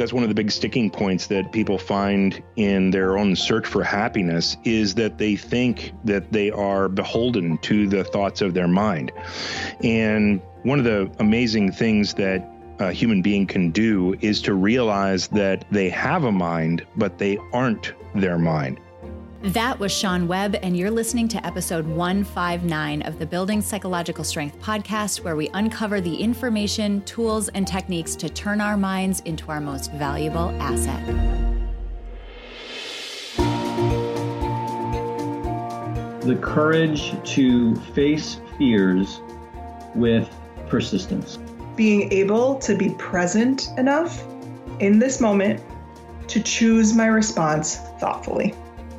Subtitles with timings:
[0.00, 3.84] that's one of the big sticking points that people find in their own search for
[3.84, 9.12] happiness is that they think that they are beholden to the thoughts of their mind.
[9.84, 15.28] And one of the amazing things that a human being can do is to realize
[15.28, 18.80] that they have a mind, but they aren't their mind.
[19.42, 24.60] That was Sean Webb, and you're listening to episode 159 of the Building Psychological Strength
[24.60, 29.58] podcast, where we uncover the information, tools, and techniques to turn our minds into our
[29.58, 31.02] most valuable asset.
[36.20, 39.22] The courage to face fears
[39.94, 40.28] with
[40.68, 41.38] persistence.
[41.76, 44.22] Being able to be present enough
[44.80, 45.62] in this moment
[46.28, 48.54] to choose my response thoughtfully.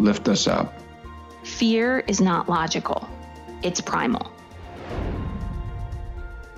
[0.00, 0.72] lift us up.
[1.44, 3.08] Fear is not logical,
[3.62, 4.32] it's primal.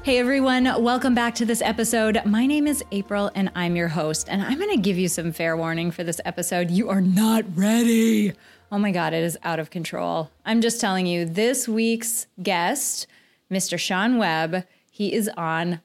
[0.05, 2.21] Hey everyone, welcome back to this episode.
[2.25, 5.33] My name is April and I'm your host, and I'm going to give you some
[5.33, 6.71] fair warning for this episode.
[6.71, 8.33] You are not ready.
[8.71, 10.31] Oh my God, it is out of control.
[10.45, 13.07] I'm just telling you, this week's guest,
[13.51, 13.79] Mr.
[13.79, 15.81] Sean Webb, he is on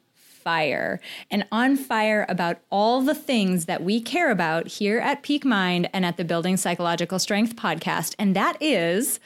[0.47, 5.43] fire and on fire about all the things that we care about here at Peak
[5.43, 8.15] Mind and at the Building Psychological Strength podcast.
[8.17, 9.19] And that is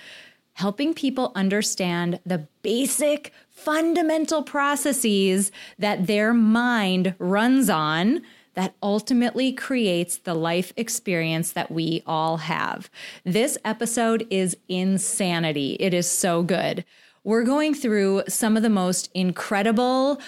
[0.54, 8.24] helping people understand the basic fundamental processes that their mind runs on
[8.56, 12.90] that ultimately creates the life experience that we all have.
[13.24, 15.78] This episode is insanity.
[15.80, 16.84] It is so good.
[17.24, 20.20] We're going through some of the most incredible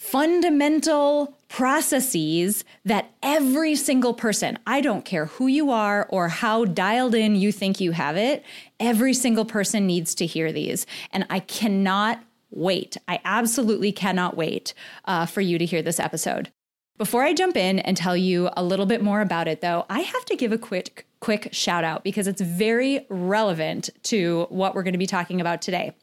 [0.00, 7.14] fundamental processes that every single person, I don't care who you are or how dialed
[7.14, 8.42] in you think you have it,
[8.80, 10.86] every single person needs to hear these.
[11.12, 12.96] And I cannot wait.
[13.08, 14.72] I absolutely cannot wait
[15.04, 16.50] uh, for you to hear this episode.
[16.96, 20.00] Before I jump in and tell you a little bit more about it, though, I
[20.00, 24.82] have to give a quick, quick shout out because it's very relevant to what we're
[24.82, 25.94] going to be talking about today.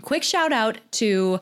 [0.00, 1.40] Quick shout out to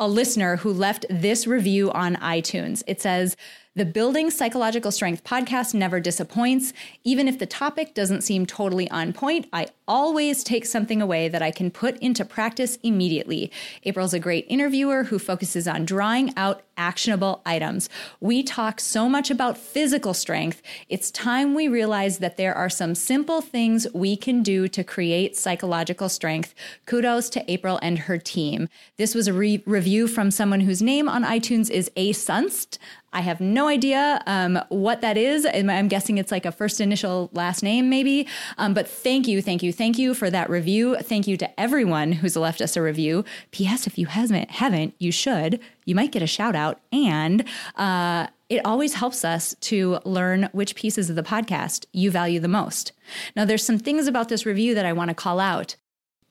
[0.00, 2.82] a listener who left this review on iTunes.
[2.86, 3.36] It says,
[3.76, 6.72] the Building Psychological Strength podcast never disappoints.
[7.04, 11.40] Even if the topic doesn't seem totally on point, I always take something away that
[11.40, 13.52] I can put into practice immediately.
[13.84, 17.88] April's a great interviewer who focuses on drawing out actionable items.
[18.20, 20.62] We talk so much about physical strength.
[20.88, 25.36] It's time we realize that there are some simple things we can do to create
[25.36, 26.54] psychological strength.
[26.86, 28.68] Kudos to April and her team.
[28.96, 32.78] This was a re- review from someone whose name on iTunes is A Sunst.
[33.12, 35.46] I have no idea um, what that is.
[35.52, 38.28] I'm guessing it's like a first initial last name, maybe.
[38.56, 40.96] Um, but thank you, thank you, thank you for that review.
[40.96, 43.24] Thank you to everyone who's left us a review.
[43.50, 43.86] P.S.
[43.86, 45.60] If you haven't, haven't, you should.
[45.84, 47.44] You might get a shout out, and
[47.74, 52.48] uh, it always helps us to learn which pieces of the podcast you value the
[52.48, 52.92] most.
[53.34, 55.74] Now, there's some things about this review that I want to call out.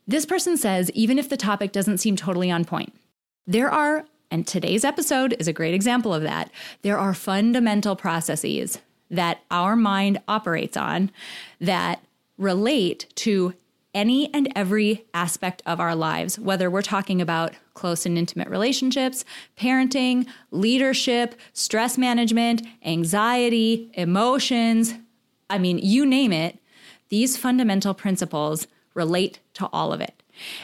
[0.08, 2.94] This person says, even if the topic doesn't seem totally on point,
[3.46, 6.52] there are and today's episode is a great example of that.
[6.82, 8.80] There are fundamental processes
[9.10, 11.12] that our mind operates on
[11.60, 12.04] that
[12.38, 13.54] relate to
[13.94, 19.26] any and every aspect of our lives, whether we're talking about close and intimate relationships,
[19.58, 24.94] parenting, leadership, stress management, anxiety, emotions.
[25.50, 26.60] I mean, you name it,
[27.10, 30.19] these fundamental principles relate to all of it.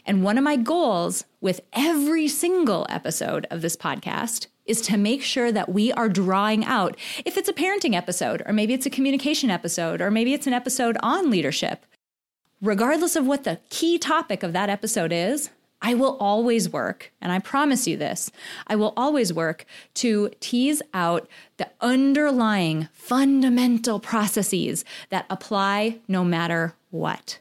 [0.05, 5.21] And one of my goals with every single episode of this podcast is to make
[5.21, 8.89] sure that we are drawing out, if it's a parenting episode, or maybe it's a
[8.89, 11.85] communication episode, or maybe it's an episode on leadership,
[12.61, 15.49] regardless of what the key topic of that episode is,
[15.81, 18.31] I will always work, and I promise you this,
[18.65, 21.27] I will always work to tease out
[21.57, 27.39] the underlying fundamental processes that apply no matter what.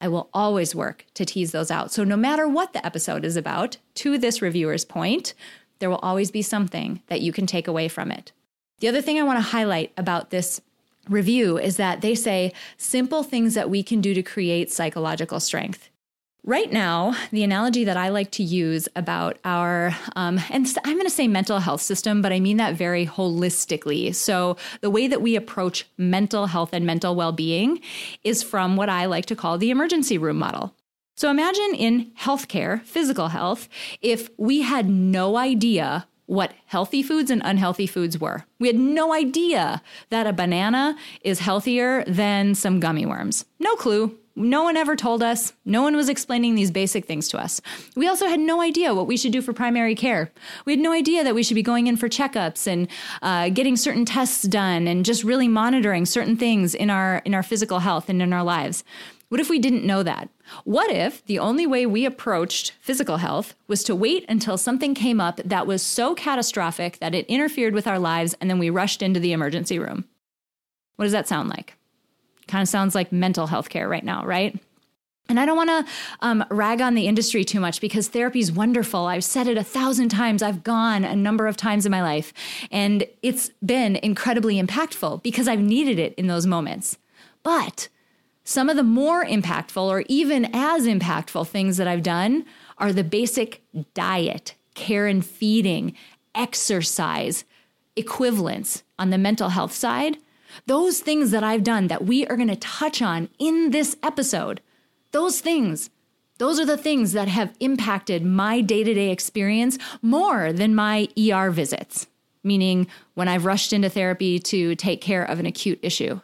[0.00, 1.90] I will always work to tease those out.
[1.90, 5.34] So, no matter what the episode is about, to this reviewer's point,
[5.78, 8.32] there will always be something that you can take away from it.
[8.80, 10.60] The other thing I want to highlight about this
[11.08, 15.88] review is that they say simple things that we can do to create psychological strength.
[16.48, 21.04] Right now, the analogy that I like to use about our, um, and I'm going
[21.04, 24.14] to say mental health system, but I mean that very holistically.
[24.14, 27.80] So, the way that we approach mental health and mental well being
[28.22, 30.72] is from what I like to call the emergency room model.
[31.16, 33.68] So, imagine in healthcare, physical health,
[34.00, 38.44] if we had no idea what healthy foods and unhealthy foods were.
[38.60, 43.44] We had no idea that a banana is healthier than some gummy worms.
[43.58, 44.16] No clue.
[44.38, 45.54] No one ever told us.
[45.64, 47.62] No one was explaining these basic things to us.
[47.96, 50.30] We also had no idea what we should do for primary care.
[50.66, 52.86] We had no idea that we should be going in for checkups and
[53.22, 57.42] uh, getting certain tests done and just really monitoring certain things in our in our
[57.42, 58.84] physical health and in our lives.
[59.30, 60.28] What if we didn't know that?
[60.64, 65.20] What if the only way we approached physical health was to wait until something came
[65.20, 69.00] up that was so catastrophic that it interfered with our lives and then we rushed
[69.00, 70.04] into the emergency room?
[70.96, 71.75] What does that sound like?
[72.48, 74.58] Kind of sounds like mental health care right now, right?
[75.28, 78.52] And I don't want to um, rag on the industry too much because therapy is
[78.52, 79.06] wonderful.
[79.06, 80.42] I've said it a thousand times.
[80.42, 82.32] I've gone a number of times in my life,
[82.70, 86.98] and it's been incredibly impactful because I've needed it in those moments.
[87.42, 87.88] But
[88.44, 92.44] some of the more impactful, or even as impactful things that I've done,
[92.78, 93.62] are the basic
[93.94, 95.96] diet, care and feeding,
[96.36, 97.44] exercise
[97.96, 100.18] equivalents on the mental health side
[100.66, 104.60] those things that I've done that we are going to touch on in this episode,
[105.12, 105.90] those things,
[106.38, 111.08] those are the things that have impacted my day to day experience more than my
[111.18, 112.06] ER visits,
[112.42, 116.20] meaning when I've rushed into therapy to take care of an acute issue.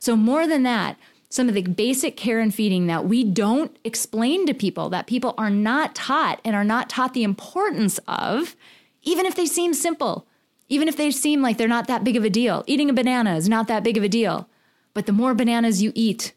[0.00, 0.98] So, more than that,
[1.30, 5.34] some of the basic care and feeding that we don't explain to people, that people
[5.38, 8.54] are not taught and are not taught the importance of,
[9.02, 10.26] even if they seem simple
[10.72, 12.64] even if they seem like they're not that big of a deal.
[12.66, 14.48] Eating a banana is not that big of a deal.
[14.94, 16.32] But the more bananas you eat,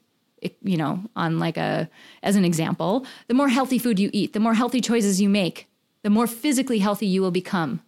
[0.62, 1.90] you know, on like a,
[2.22, 5.70] as an example, the more healthy food you eat, the more healthy choices you make,
[6.04, 7.82] the more physically healthy you will become.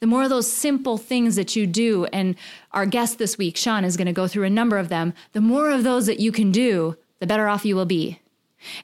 [0.00, 2.34] The more of those simple things that you do, and
[2.72, 5.40] our guest this week, Sean, is going to go through a number of them, the
[5.40, 8.18] more of those that you can do, the better off you will be.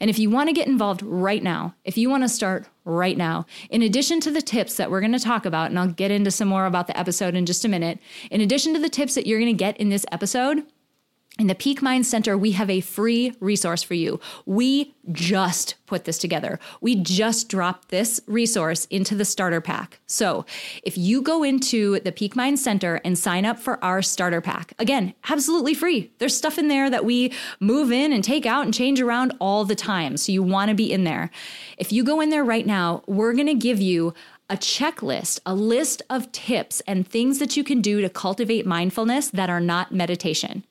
[0.00, 3.16] And if you want to get involved right now, if you want to start right
[3.16, 6.10] now, in addition to the tips that we're going to talk about, and I'll get
[6.10, 7.98] into some more about the episode in just a minute,
[8.30, 10.64] in addition to the tips that you're going to get in this episode,
[11.38, 14.18] in the Peak Mind Center, we have a free resource for you.
[14.44, 16.58] We just put this together.
[16.80, 20.00] We just dropped this resource into the starter pack.
[20.06, 20.44] So
[20.82, 24.72] if you go into the Peak Mind Center and sign up for our starter pack,
[24.80, 26.10] again, absolutely free.
[26.18, 29.64] There's stuff in there that we move in and take out and change around all
[29.64, 30.16] the time.
[30.16, 31.30] So you want to be in there.
[31.78, 34.12] If you go in there right now, we're going to give you
[34.50, 39.28] a checklist, a list of tips and things that you can do to cultivate mindfulness
[39.30, 40.64] that are not meditation.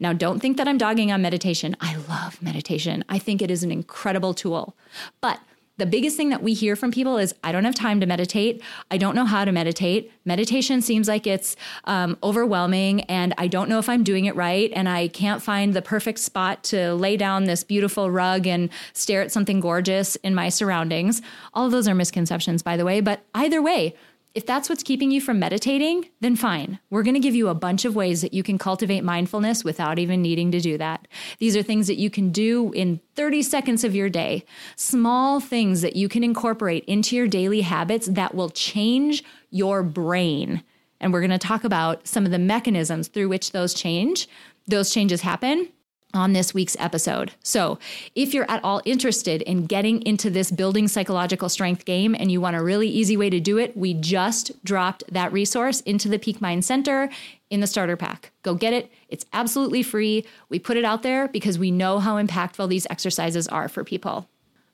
[0.00, 1.76] Now, don't think that I'm dogging on meditation.
[1.80, 3.04] I love meditation.
[3.08, 4.76] I think it is an incredible tool.
[5.20, 5.40] But
[5.76, 8.62] the biggest thing that we hear from people is I don't have time to meditate.
[8.92, 10.12] I don't know how to meditate.
[10.24, 14.70] Meditation seems like it's um, overwhelming, and I don't know if I'm doing it right.
[14.72, 19.22] And I can't find the perfect spot to lay down this beautiful rug and stare
[19.22, 21.20] at something gorgeous in my surroundings.
[21.54, 23.00] All of those are misconceptions, by the way.
[23.00, 23.96] But either way,
[24.34, 26.80] if that's what's keeping you from meditating, then fine.
[26.90, 30.00] We're going to give you a bunch of ways that you can cultivate mindfulness without
[30.00, 31.06] even needing to do that.
[31.38, 34.44] These are things that you can do in 30 seconds of your day,
[34.74, 40.64] small things that you can incorporate into your daily habits that will change your brain.
[41.00, 44.28] And we're going to talk about some of the mechanisms through which those change,
[44.66, 45.68] those changes happen
[46.14, 47.32] on this week's episode.
[47.42, 47.78] So,
[48.14, 52.40] if you're at all interested in getting into this building psychological strength game and you
[52.40, 56.18] want a really easy way to do it, we just dropped that resource into the
[56.18, 57.10] Peak Mind Center
[57.50, 58.30] in the starter pack.
[58.42, 58.90] Go get it.
[59.08, 60.24] It's absolutely free.
[60.48, 64.28] We put it out there because we know how impactful these exercises are for people.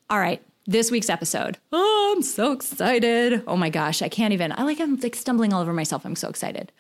[0.09, 1.59] All right, this week's episode.
[1.73, 3.43] Oh, I'm so excited.
[3.49, 4.53] Oh my gosh, I can't even.
[4.53, 6.05] I like I'm like stumbling all over myself.
[6.05, 6.71] I'm so excited.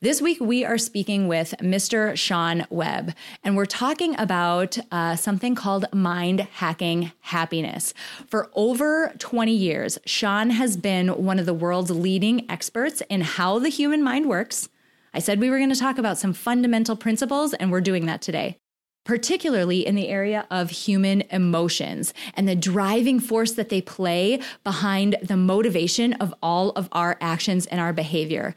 [0.00, 2.16] This week we are speaking with Mr.
[2.16, 7.94] Sean Webb, and we're talking about uh, something called mind hacking happiness.
[8.28, 13.58] For over 20 years, Sean has been one of the world's leading experts in how
[13.58, 14.68] the human mind works.
[15.12, 18.22] I said we were going to talk about some fundamental principles, and we're doing that
[18.22, 18.60] today
[19.04, 25.16] particularly in the area of human emotions and the driving force that they play behind
[25.22, 28.54] the motivation of all of our actions and our behavior.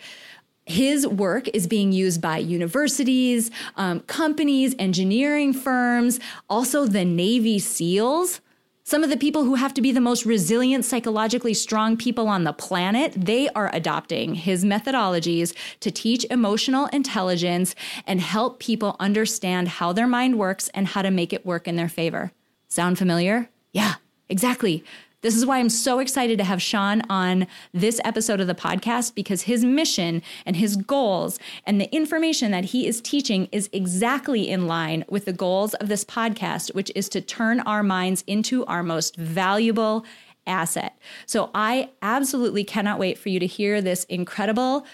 [0.67, 8.41] His work is being used by universities, um, companies, engineering firms, also the Navy SEALs
[8.87, 12.43] some of the people who have to be the most resilient, psychologically strong people on
[12.43, 17.73] the planet, they are adopting his methodologies to teach emotional intelligence
[18.05, 21.77] and help people understand how their mind works and how to make it work in
[21.77, 22.31] their favor.
[22.67, 23.49] Sound familiar?
[23.73, 23.95] Yeah,
[24.29, 24.83] Exactly.
[25.25, 29.15] This is why I'm so excited to have Sean on this episode of the podcast
[29.15, 34.48] because his mission and his goals and the information that he is teaching is exactly
[34.48, 38.67] in line with the goals of this podcast, which is to turn our minds into
[38.67, 40.05] our most valuable
[40.46, 40.96] asset.
[41.25, 44.86] So I absolutely cannot wait for you to hear this incredible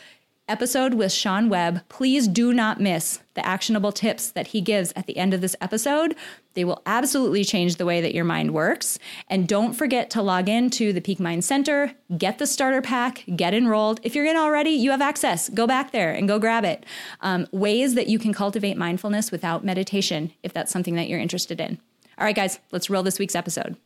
[0.52, 1.82] episode with Sean Webb.
[1.88, 5.56] Please do not miss the actionable tips that he gives at the end of this
[5.62, 6.14] episode.
[6.56, 9.00] They will absolutely change the way that your mind works.
[9.30, 13.24] And don't forget to log in to the Peak Mind Center, get the starter pack,
[13.34, 14.02] get enrolled.
[14.04, 15.48] If you're in already, you have access.
[15.48, 16.86] Go back there and go grab it.
[17.22, 21.62] Um, ways that you can cultivate mindfulness without meditation, if that's something that you're interested
[21.62, 21.80] in.
[22.18, 23.78] All right, guys, let's roll this week's episode.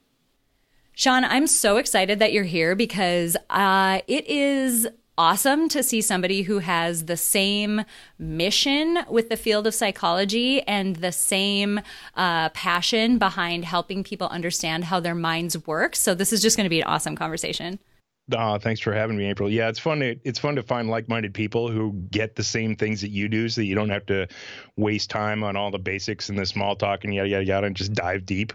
[0.93, 6.41] Sean, I'm so excited that you're here because uh, it is awesome to see somebody
[6.41, 7.84] who has the same
[8.19, 11.79] mission with the field of psychology and the same
[12.15, 15.95] uh, passion behind helping people understand how their minds work.
[15.95, 17.79] So this is just going to be an awesome conversation.
[18.31, 19.50] Uh, thanks for having me, April.
[19.50, 20.00] Yeah, it's fun.
[20.00, 23.48] To, it's fun to find like-minded people who get the same things that you do,
[23.48, 24.27] so that you don't have to
[24.77, 27.75] waste time on all the basics and the small talk and yada yada yada, and
[27.75, 28.51] just dive deep.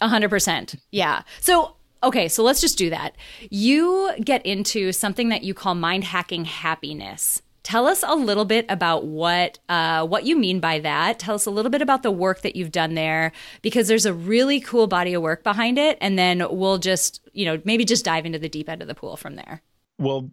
[0.00, 0.74] A hundred percent.
[0.90, 1.22] Yeah.
[1.38, 3.16] So Okay, so let's just do that.
[3.50, 7.42] You get into something that you call mind hacking happiness.
[7.62, 11.20] Tell us a little bit about what uh, what you mean by that.
[11.20, 13.30] Tell us a little bit about the work that you've done there,
[13.62, 17.44] because there's a really cool body of work behind it, and then we'll just you
[17.44, 19.62] know maybe just dive into the deep end of the pool from there.
[20.00, 20.28] Well,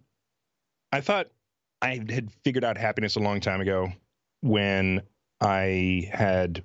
[0.90, 1.28] I thought
[1.80, 3.92] I had figured out happiness a long time ago
[4.40, 5.02] when
[5.40, 6.64] I had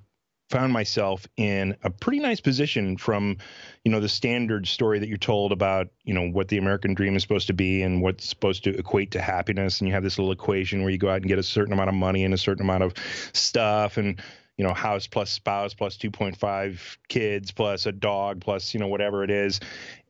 [0.50, 3.36] found myself in a pretty nice position from
[3.84, 7.16] you know the standard story that you're told about you know what the american dream
[7.16, 9.80] is supposed to be and what's supposed to equate to happiness.
[9.80, 11.88] And you have this little equation where you go out and get a certain amount
[11.88, 12.94] of money and a certain amount of
[13.32, 14.20] stuff and
[14.56, 19.24] you know house plus spouse plus 2.5 kids plus a dog plus you know whatever
[19.24, 19.60] it is.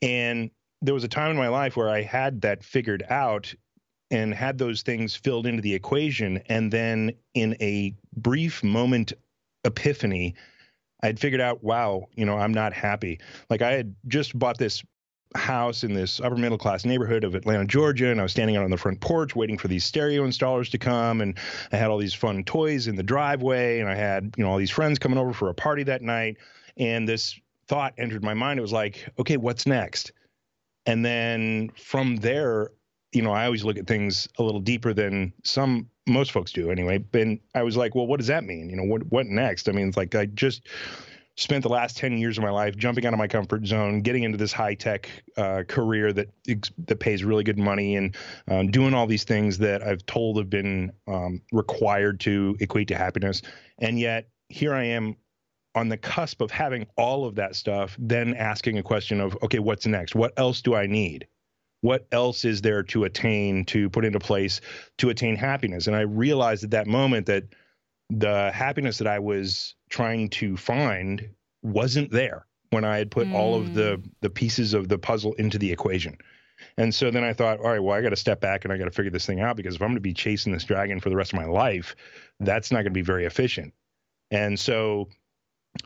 [0.02, 0.50] And
[0.82, 3.54] there was a time in my life where i had that figured out
[4.10, 6.42] and had those things filled into the equation.
[6.46, 9.12] And then in a brief moment
[9.66, 10.34] epiphany.
[11.02, 13.20] I had figured out, wow, you know, I'm not happy.
[13.50, 14.82] Like I had just bought this
[15.34, 18.64] house in this upper middle class neighborhood of Atlanta, Georgia, and I was standing out
[18.64, 21.36] on the front porch waiting for these stereo installers to come and
[21.72, 24.56] I had all these fun toys in the driveway and I had, you know, all
[24.56, 26.38] these friends coming over for a party that night
[26.76, 28.58] and this thought entered my mind.
[28.58, 30.12] It was like, okay, what's next?
[30.86, 32.70] And then from there,
[33.12, 36.70] you know, I always look at things a little deeper than some most folks do
[36.70, 37.04] anyway.
[37.12, 38.70] And I was like, well, what does that mean?
[38.70, 39.68] You know, what what next?
[39.68, 40.68] I mean, it's like I just
[41.36, 44.22] spent the last 10 years of my life jumping out of my comfort zone, getting
[44.22, 46.28] into this high tech uh, career that
[46.86, 48.16] that pays really good money, and
[48.48, 52.96] um, doing all these things that I've told have been um, required to equate to
[52.96, 53.42] happiness.
[53.78, 55.16] And yet here I am
[55.74, 59.58] on the cusp of having all of that stuff, then asking a question of, okay,
[59.58, 60.14] what's next?
[60.14, 61.26] What else do I need?
[61.80, 64.60] What else is there to attain to put into place
[64.98, 67.44] to attain happiness and i realized at that moment that
[68.10, 71.28] the happiness that i was trying to find
[71.62, 73.34] wasn't there when i had put mm.
[73.34, 74.10] all of the mm.
[74.20, 76.16] the pieces of the puzzle into the equation
[76.78, 78.78] and so then i thought all right well i got to step back and i
[78.78, 81.00] got to figure this thing out because if i'm going to be chasing this dragon
[81.00, 81.94] for the rest of my life
[82.40, 83.74] that's not going to be very efficient
[84.30, 85.08] and so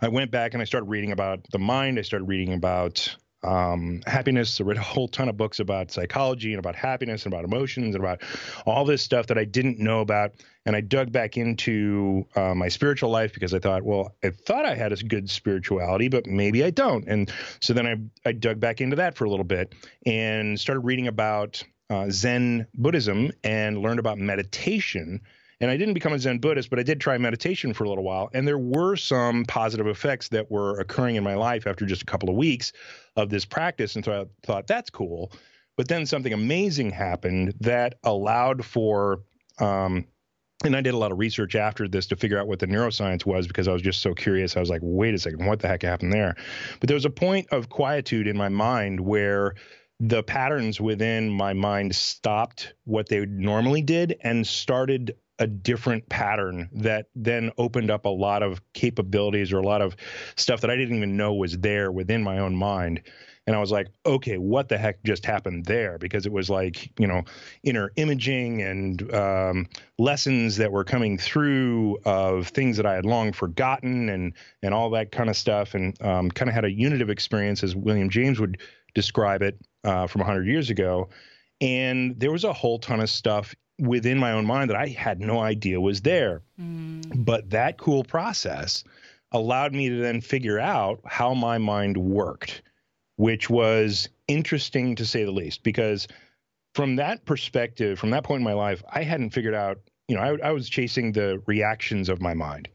[0.01, 4.03] i went back and i started reading about the mind i started reading about um,
[4.07, 4.61] happiness.
[4.61, 7.95] I read a whole ton of books about psychology and about happiness and about emotions
[7.95, 8.23] and about
[8.67, 10.33] all this stuff that I didn't know about.
[10.67, 14.67] And I dug back into uh, my spiritual life because I thought, well, I thought
[14.67, 17.07] I had a good spirituality, but maybe I don't.
[17.09, 20.81] And so then I, I dug back into that for a little bit and started
[20.81, 25.23] reading about uh, Zen Buddhism and learned about meditation
[25.61, 28.05] and I didn't become a Zen Buddhist, but I did try meditation for a little
[28.05, 28.31] while.
[28.33, 32.07] And there were some positive effects that were occurring in my life after just a
[32.07, 32.73] couple of weeks
[33.17, 33.95] of this practice.
[33.95, 35.33] And so I thought, that's cool.
[35.77, 39.21] But then something amazing happened that allowed for,
[39.59, 40.07] um,
[40.65, 43.27] and I did a lot of research after this to figure out what the neuroscience
[43.27, 44.57] was because I was just so curious.
[44.57, 46.37] I was like, wait a second, what the heck happened there?
[46.81, 49.55] But there was a point of quietude in my mind where
[50.01, 56.69] the patterns within my mind stopped what they normally did and started a different pattern
[56.73, 59.97] that then opened up a lot of capabilities or a lot of
[60.37, 63.03] stuff that I didn't even know was there within my own mind.
[63.47, 65.97] And I was like, okay, what the heck just happened there?
[65.99, 67.23] Because it was like, you know,
[67.65, 69.67] inner imaging and um,
[69.99, 74.91] lessons that were coming through of things that I had long forgotten and and all
[74.91, 75.75] that kind of stuff.
[75.75, 78.59] And um, kind of had a unitive experience, as William James would
[78.95, 81.09] describe it uh, from 100 years ago.
[81.63, 85.21] And there was a whole ton of stuff within my own mind that I had
[85.21, 86.43] no idea was there.
[86.61, 87.25] Mm.
[87.25, 88.85] But that cool process
[89.33, 92.63] allowed me to then figure out how my mind worked,
[93.17, 96.07] which was interesting to say the least, because
[96.75, 100.23] from that perspective, from that point in my life, I hadn't figured out, you know,
[100.23, 102.69] I, I was chasing the reactions of my mind.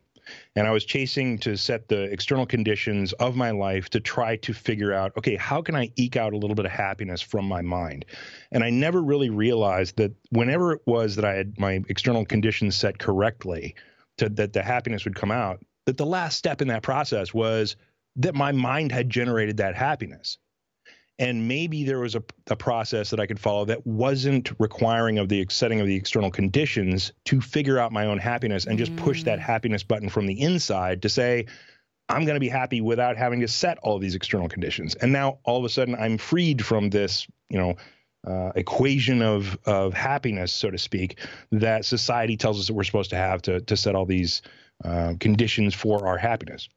[0.56, 4.54] And I was chasing to set the external conditions of my life to try to
[4.54, 7.62] figure out, okay, how can I eke out a little bit of happiness from my
[7.62, 8.06] mind?
[8.52, 12.76] And I never really realized that whenever it was that I had my external conditions
[12.76, 13.76] set correctly,
[14.18, 17.76] to, that the happiness would come out, that the last step in that process was
[18.16, 20.38] that my mind had generated that happiness
[21.18, 25.30] and maybe there was a, a, process that I could follow that wasn't requiring of
[25.30, 28.98] the setting of the external conditions to figure out my own happiness and just mm.
[28.98, 29.44] push that mm.
[29.44, 31.46] happiness button from the inside to say
[32.10, 34.96] I'm going to be happy without having to set all these external conditions.
[34.96, 37.76] And now all of a sudden I'm freed from this, you know,
[38.28, 41.20] uh, equation of of happiness, so to speak,
[41.52, 44.42] that society tells us that we're supposed to have to to set all these
[44.84, 46.68] uh, conditions for our happiness.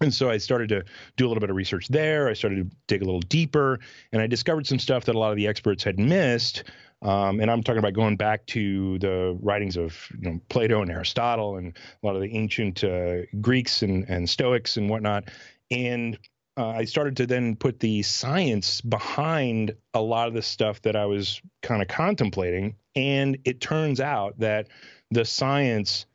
[0.00, 0.84] And so I started to
[1.16, 2.28] do a little bit of research there.
[2.28, 3.78] I started to dig a little deeper,
[4.12, 6.64] and I discovered some stuff that a lot of the experts had missed.
[7.02, 10.90] Um, and I'm talking about going back to the writings of you know Plato and
[10.90, 15.28] Aristotle and a lot of the ancient uh, Greeks and, and Stoics and whatnot.
[15.70, 16.18] And
[16.56, 20.96] uh, I started to then put the science behind a lot of the stuff that
[20.96, 22.76] I was kind of contemplating.
[22.96, 24.68] And it turns out that
[25.10, 26.06] the science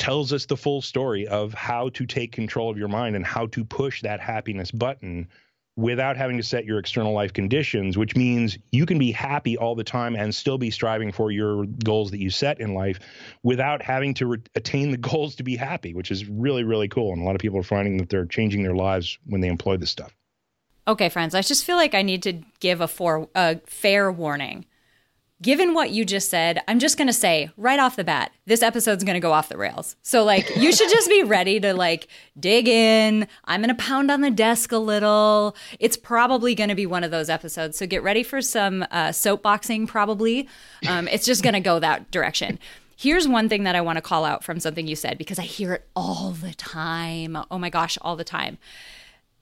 [0.00, 3.46] tells us the full story of how to take control of your mind and how
[3.46, 5.28] to push that happiness button
[5.76, 9.74] without having to set your external life conditions, which means you can be happy all
[9.74, 12.98] the time and still be striving for your goals that you set in life
[13.42, 17.12] without having to re- attain the goals to be happy, which is really, really cool.
[17.12, 19.76] And a lot of people are finding that they're changing their lives when they employ
[19.76, 20.14] this stuff.
[20.88, 24.64] Okay, friends, I just feel like I need to give a, for, a fair warning
[25.42, 28.62] given what you just said, I'm just going to say right off the bat, this
[28.62, 29.96] episode's going to go off the rails.
[30.02, 33.26] So, like, you should just be ready to, like, dig in.
[33.44, 35.56] I'm going to pound on the desk a little.
[35.78, 37.78] It's probably going to be one of those episodes.
[37.78, 40.48] So, get ready for some uh, soapboxing, probably.
[40.86, 42.58] Um, it's just going to go that direction.
[42.96, 45.42] Here's one thing that I want to call out from something you said because I
[45.42, 47.38] hear it all the time.
[47.50, 48.58] Oh my gosh, all the time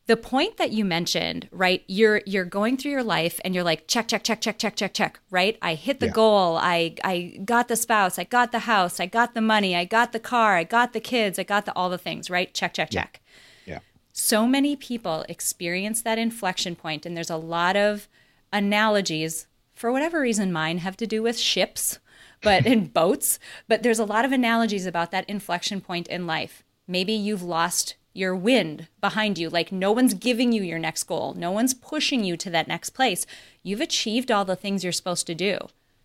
[0.08, 3.86] the point that you mentioned right you're you're going through your life and you're like
[3.86, 5.58] check check check check check check check right?
[5.62, 6.12] I hit the yeah.
[6.12, 6.56] goal.
[6.56, 8.18] I i got the spouse.
[8.18, 8.98] I got the house.
[9.00, 9.76] I got the money.
[9.76, 10.56] I got the car.
[10.56, 11.38] I got the kids.
[11.38, 12.52] I got the all the things right?
[12.52, 13.02] Check check yeah.
[13.02, 13.20] check.
[13.66, 13.78] Yeah.
[14.12, 18.08] So many people experience that inflection point and there's a lot of
[18.52, 19.46] analogies.
[19.74, 21.98] For whatever reason mine have to do with ships
[22.42, 26.64] but in boats but there's a lot of analogies about that inflection point in life.
[26.86, 29.48] Maybe you've lost your wind behind you.
[29.48, 32.90] Like no one's giving you your next goal, no one's pushing you to that next
[32.90, 33.26] place.
[33.62, 35.58] You've achieved all the things you're supposed to do.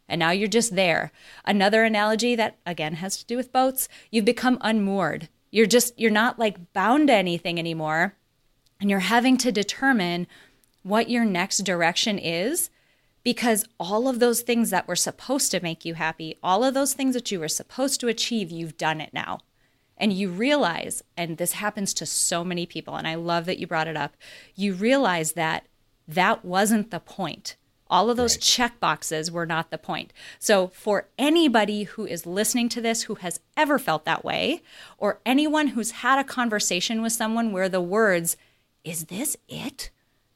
[0.08, 1.12] And now you're just there.
[1.46, 5.30] Another analogy that again has to do with boats, you've become unmoored.
[5.50, 8.16] You're just, you're not like bound to anything anymore.
[8.80, 10.28] And you're having to determine
[10.84, 12.70] what your next direction is
[13.24, 16.94] because all of those things that were supposed to make you happy, all of those
[16.94, 19.40] things that you were supposed to achieve, you've done it now
[19.98, 23.68] and you realize, and this happens to so many people, and I love that you
[23.68, 24.16] brought it up,
[24.56, 25.66] you realize that
[26.08, 27.56] that wasn't the point.
[27.90, 28.42] All of those right.
[28.42, 30.14] check boxes were not the point.
[30.40, 34.64] So, for anybody who is listening to this who has ever felt that way,
[34.98, 38.36] or anyone who's had a conversation with someone where the words,
[38.84, 39.92] is this it,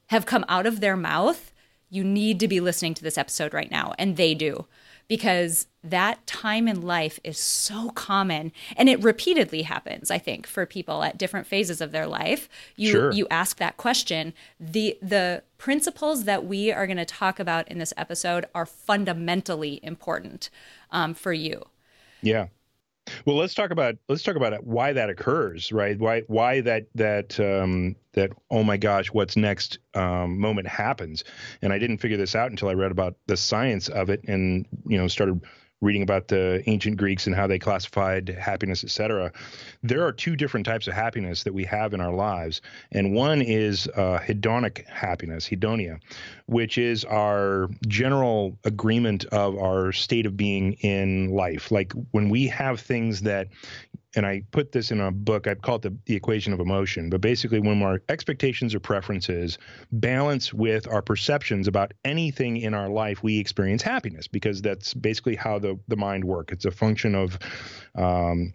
[0.06, 1.52] have come out of their mouth,
[1.90, 3.94] you need to be listening to this episode right now.
[3.98, 4.66] And they do
[5.08, 10.66] because that time in life is so common and it repeatedly happens i think for
[10.66, 12.48] people at different phases of their life.
[12.76, 13.12] You sure.
[13.12, 14.32] you ask that question.
[14.60, 19.80] The the principles that we are going to talk about in this episode are fundamentally
[19.82, 20.50] important
[20.90, 21.64] um, for you.
[22.22, 22.46] Yeah.
[23.24, 25.98] Well, let's talk about let's talk about why that occurs, right?
[25.98, 31.24] Why why that that um, that oh my gosh, what's next um, moment happens,
[31.62, 34.66] and I didn't figure this out until I read about the science of it, and
[34.86, 35.40] you know started
[35.80, 39.32] reading about the ancient Greeks and how they classified happiness, etc.
[39.82, 42.60] There are two different types of happiness that we have in our lives,
[42.92, 46.00] and one is uh, hedonic happiness, hedonia,
[46.46, 51.70] which is our general agreement of our state of being in life.
[51.70, 53.48] Like when we have things that
[54.16, 57.10] and I put this in a book, I call it the, the equation of emotion.
[57.10, 59.58] But basically, when our expectations or preferences
[59.92, 65.36] balance with our perceptions about anything in our life, we experience happiness because that's basically
[65.36, 66.52] how the, the mind works.
[66.54, 67.38] It's a function of
[67.96, 68.54] um,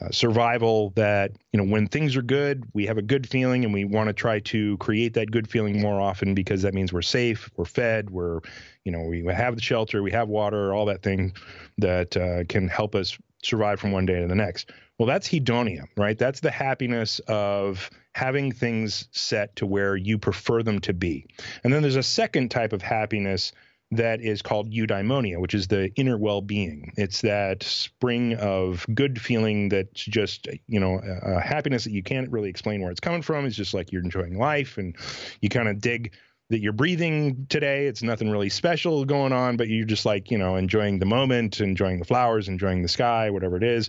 [0.00, 3.74] uh, survival that, you know, when things are good, we have a good feeling and
[3.74, 7.02] we want to try to create that good feeling more often because that means we're
[7.02, 8.40] safe, we're fed, we're,
[8.84, 11.32] you know, we have the shelter, we have water, all that thing
[11.78, 14.70] that uh, can help us survive from one day to the next.
[14.98, 16.18] Well, that's hedonia, right?
[16.18, 21.26] That's the happiness of having things set to where you prefer them to be.
[21.64, 23.52] And then there's a second type of happiness
[23.92, 26.92] that is called eudaimonia, which is the inner well-being.
[26.96, 32.30] It's that spring of good feeling that's just, you know, a, happiness that you can't
[32.30, 33.46] really explain where it's coming from.
[33.46, 34.94] It's just like you're enjoying life and
[35.40, 36.12] you kind of dig
[36.50, 37.86] that you're breathing today.
[37.86, 41.60] It's nothing really special going on, but you're just like, you know, enjoying the moment,
[41.60, 43.88] enjoying the flowers, enjoying the sky, whatever it is.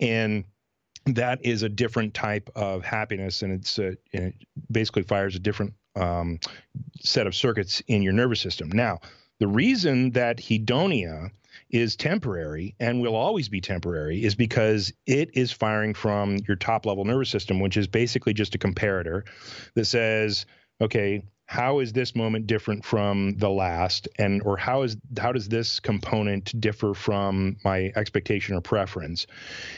[0.00, 0.44] And
[1.06, 3.42] that is a different type of happiness.
[3.42, 4.34] And it's a, it
[4.70, 6.40] basically fires a different um,
[7.00, 8.70] set of circuits in your nervous system.
[8.70, 9.00] Now,
[9.38, 11.30] the reason that hedonia
[11.68, 16.86] is temporary and will always be temporary is because it is firing from your top
[16.86, 19.22] level nervous system, which is basically just a comparator
[19.74, 20.46] that says,
[20.80, 25.48] okay, how is this moment different from the last and or how is how does
[25.48, 29.26] this component differ from my expectation or preference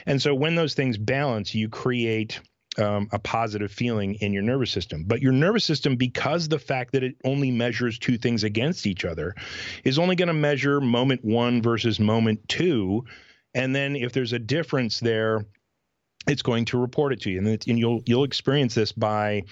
[0.04, 2.40] and so when those things balance you create
[2.76, 5.04] um, a positive feeling in your nervous system.
[5.06, 9.04] But your nervous system, because the fact that it only measures two things against each
[9.04, 9.34] other,
[9.84, 13.04] is only going to measure moment one versus moment two.
[13.52, 15.44] And then if there's a difference there,
[16.26, 19.42] it's going to report it to you, and, and you'll you'll experience this by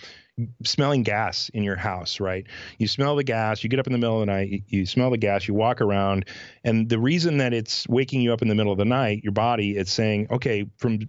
[0.64, 2.46] smelling gas in your house, right?
[2.79, 5.11] You smell the gas, you get up in the middle of the night, you, smell
[5.11, 6.26] the gas, you walk around,
[6.64, 9.33] and the reason that it's waking you up in the middle of the night, your
[9.33, 11.00] body, it's saying, okay, from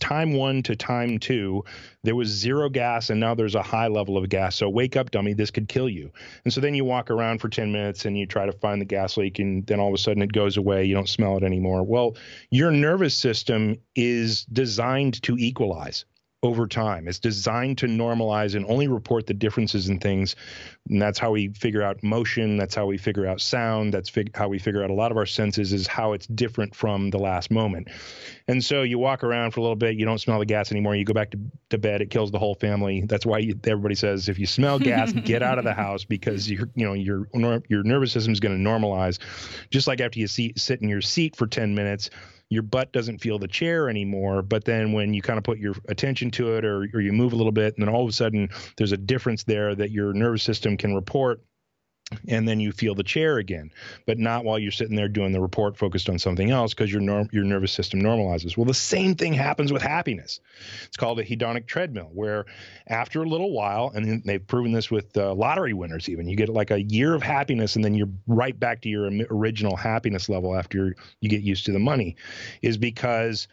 [0.00, 1.64] time one to time two,
[2.02, 4.56] there was zero gas, and now there's a high level of gas.
[4.56, 6.10] So wake up, dummy, this could kill you.
[6.44, 8.86] And so then you walk around for 10 minutes and you try to find the
[8.86, 10.84] gas leak, and then all of a sudden it goes away.
[10.84, 11.82] You don't smell it anymore.
[11.82, 12.16] Well,
[12.50, 16.04] your nervous system is designed to equalize
[16.42, 17.08] over time.
[17.08, 20.36] It's designed to normalize and only report the differences in things.
[20.88, 22.56] And that's how we figure out motion.
[22.56, 23.92] That's how we figure out sound.
[23.92, 26.76] That's fig- how we figure out a lot of our senses is how it's different
[26.76, 27.88] from the last moment.
[28.46, 30.94] And so you walk around for a little bit, you don't smell the gas anymore.
[30.94, 31.38] You go back to,
[31.70, 32.02] to bed.
[32.02, 33.02] It kills the whole family.
[33.04, 36.48] That's why you, everybody says if you smell gas, get out of the house because
[36.48, 37.28] you you know your
[37.68, 39.18] your nervous system is going to normalize.
[39.70, 42.10] Just like after you see, sit in your seat for 10 minutes
[42.50, 44.42] your butt doesn't feel the chair anymore.
[44.42, 47.32] But then when you kind of put your attention to it or, or you move
[47.32, 50.12] a little bit, and then all of a sudden there's a difference there that your
[50.12, 51.42] nervous system can report
[52.26, 53.70] and then you feel the chair again,
[54.06, 57.02] but not while you're sitting there doing the report focused on something else because your
[57.02, 58.56] norm, your nervous system normalizes.
[58.56, 60.40] Well, the same thing happens with happiness.
[60.86, 62.46] It's called a hedonic treadmill, where
[62.86, 66.48] after a little while, and they've proven this with uh, lottery winners, even you get
[66.48, 70.56] like a year of happiness, and then you're right back to your original happiness level
[70.56, 72.16] after you get used to the money,
[72.62, 73.48] is because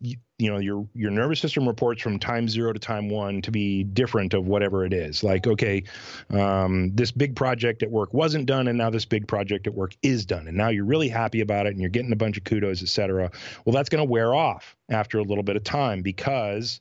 [0.00, 3.84] you, know your your nervous system reports from time zero to time one to be
[3.84, 5.22] different of whatever it is.
[5.22, 5.84] Like okay
[6.30, 9.94] um, this big project at work wasn't done and now this big project at work
[10.02, 10.48] is done.
[10.48, 13.30] And now you're really happy about it and you're getting a bunch of kudos etc
[13.64, 16.80] well that's going to wear off after a little bit of time because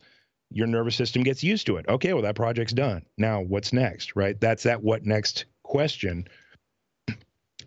[0.52, 1.86] your nervous system gets used to it.
[1.90, 3.06] Okay well that project's done.
[3.18, 4.40] Now what's next right?
[4.40, 6.28] That's that what next question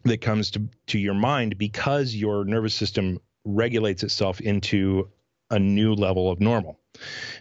[0.04, 5.08] that comes to to your mind because your nervous system regulates itself into
[5.52, 6.80] a new level of normal.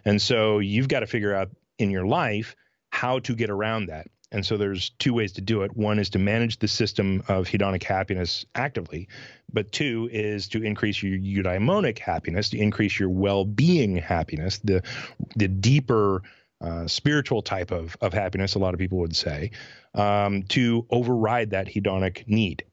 [0.06, 2.56] And so you've got to figure out in your life
[2.92, 4.08] how to get around that.
[4.32, 5.76] And so there's two ways to do it.
[5.76, 9.10] One is to manage the system of hedonic happiness actively,
[9.52, 14.84] but two is to increase your eudaimonic happiness, to increase your well-being happiness, the
[15.36, 16.22] the deeper
[16.62, 18.56] uh, spiritual type of of happiness.
[18.56, 19.52] A lot of people would say
[19.96, 22.64] um, to override that hedonic need.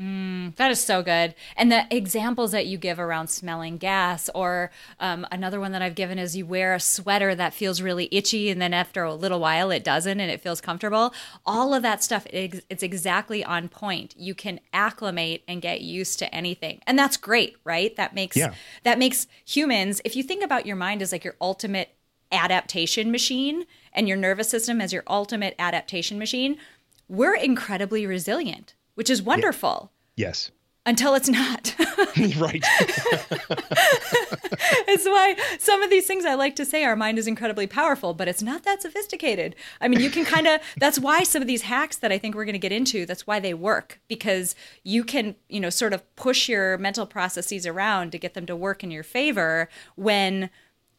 [0.00, 1.34] Mm, that is so good.
[1.56, 5.96] And the examples that you give around smelling gas, or um, another one that I've
[5.96, 9.40] given is you wear a sweater that feels really itchy, and then after a little
[9.40, 11.12] while it doesn't and it feels comfortable.
[11.44, 14.14] All of that stuff, it's exactly on point.
[14.16, 16.80] You can acclimate and get used to anything.
[16.86, 17.94] And that's great, right?
[17.96, 18.54] That makes yeah.
[18.84, 21.96] that makes humans, if you think about your mind as like your ultimate
[22.30, 26.56] adaptation machine and your nervous system as your ultimate adaptation machine,
[27.08, 29.92] we're incredibly resilient which is wonderful.
[30.16, 30.26] Yeah.
[30.26, 30.50] Yes.
[30.84, 31.72] Until it's not.
[31.78, 32.64] right.
[34.88, 38.12] it's why some of these things I like to say our mind is incredibly powerful,
[38.12, 39.54] but it's not that sophisticated.
[39.80, 42.34] I mean, you can kind of, that's why some of these hacks that I think
[42.34, 45.92] we're going to get into, that's why they work because you can, you know, sort
[45.92, 50.50] of push your mental processes around to get them to work in your favor when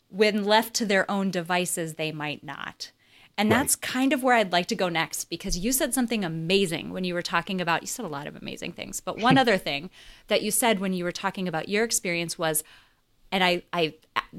[0.07, 2.91] when left to their own devices they might not
[3.39, 6.91] and that's kind of where I'd like to go next because you said something amazing
[6.91, 9.57] when you were talking about, you said a lot of amazing things, but one other
[9.57, 9.89] thing
[10.27, 12.65] that you said when you were talking about your experience was,
[13.31, 13.93] and I, I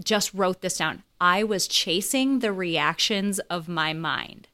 [0.05, 4.49] just wrote this down, I was chasing the reactions of my mind.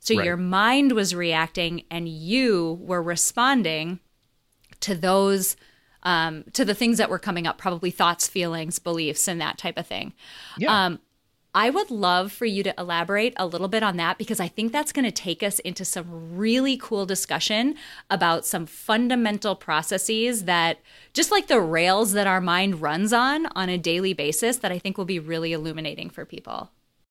[0.00, 0.24] So right.
[0.24, 4.00] your mind was reacting and you were responding
[4.80, 5.56] to those
[6.02, 9.78] um, to the things that were coming up, probably thoughts, feelings, beliefs, and that type
[9.78, 10.12] of thing.
[10.58, 10.86] Yeah.
[10.86, 10.98] Um,
[11.54, 14.72] I would love for you to elaborate a little bit on that because I think
[14.72, 17.76] that's going to take us into some really cool discussion
[18.10, 20.78] about some fundamental processes that,
[21.12, 24.80] just like the rails that our mind runs on on a daily basis, that I
[24.80, 26.70] think will be really illuminating for people.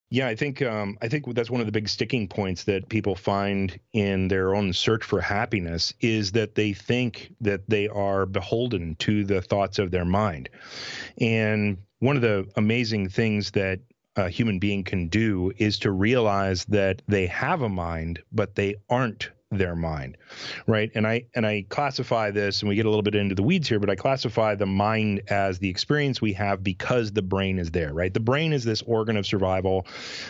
[0.10, 3.16] Yeah, I think um, I think that's one of the big sticking points that people
[3.16, 8.96] find in their own search for happiness is that they think that they are beholden
[8.98, 10.50] to the thoughts of their mind.
[11.20, 13.80] And one of the amazing things that
[14.16, 18.76] a human being can do is to realize that they have a mind, but they
[18.90, 20.18] aren't their mind
[20.68, 20.92] right?
[20.96, 23.68] And i and i classify this and we get a little bit into the weeds
[23.68, 27.72] here but i classify the mind as the experience we have because the brain is
[27.72, 28.14] there right?
[28.14, 29.86] The brain is this organ of survival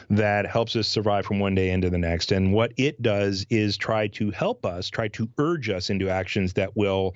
[0.10, 2.32] that helps us survive from one day into the next.
[2.32, 6.54] And what it does is try to help us try to urge us into actions
[6.54, 7.16] that will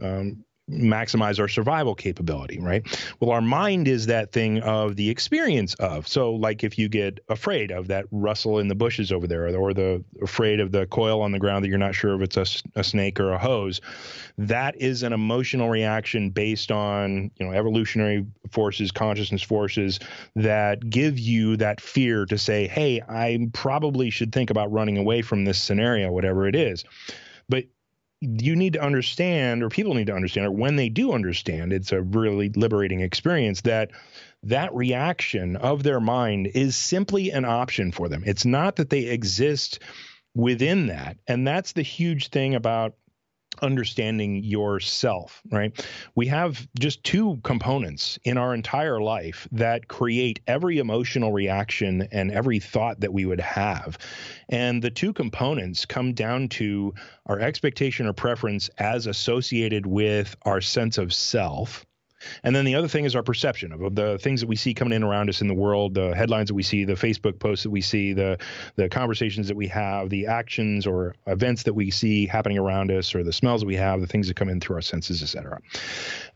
[0.00, 2.86] um, maximize our survival capability, right?
[3.20, 6.06] Well, our mind is that thing of the experience of.
[6.06, 9.74] So, like if you get afraid of that rustle in the bushes over there, or
[9.74, 12.80] the afraid of the coil on the ground that you're not sure if it's a,
[12.80, 13.80] a snake or a hose,
[14.38, 19.98] that is an emotional reaction based on you know evolutionary forces, consciousness forces
[20.36, 25.22] that give you that fear to say, "Hey, I probably should think about running away
[25.22, 26.84] from this scenario, whatever it is."
[27.48, 27.64] But
[28.22, 31.90] you need to understand or people need to understand or when they do understand it's
[31.90, 33.90] a really liberating experience that
[34.44, 38.22] that reaction of their mind is simply an option for them.
[38.24, 39.80] It's not that they exist
[40.36, 41.16] within that.
[41.26, 42.94] And that's the huge thing about
[43.62, 45.86] understanding yourself, right?
[46.14, 52.30] We have just two components in our entire life that create every emotional reaction and
[52.30, 53.96] every thought that we would have.
[54.48, 56.94] And the two components come down to
[57.26, 61.86] our expectation or preference as associated with our sense of self
[62.42, 64.94] and then the other thing is our perception of the things that we see coming
[64.94, 67.70] in around us in the world, the headlines that we see, the Facebook posts that
[67.70, 68.38] we see, the
[68.76, 73.14] the conversations that we have, the actions or events that we see happening around us,
[73.14, 75.60] or the smells that we have, the things that come in through our senses, etc.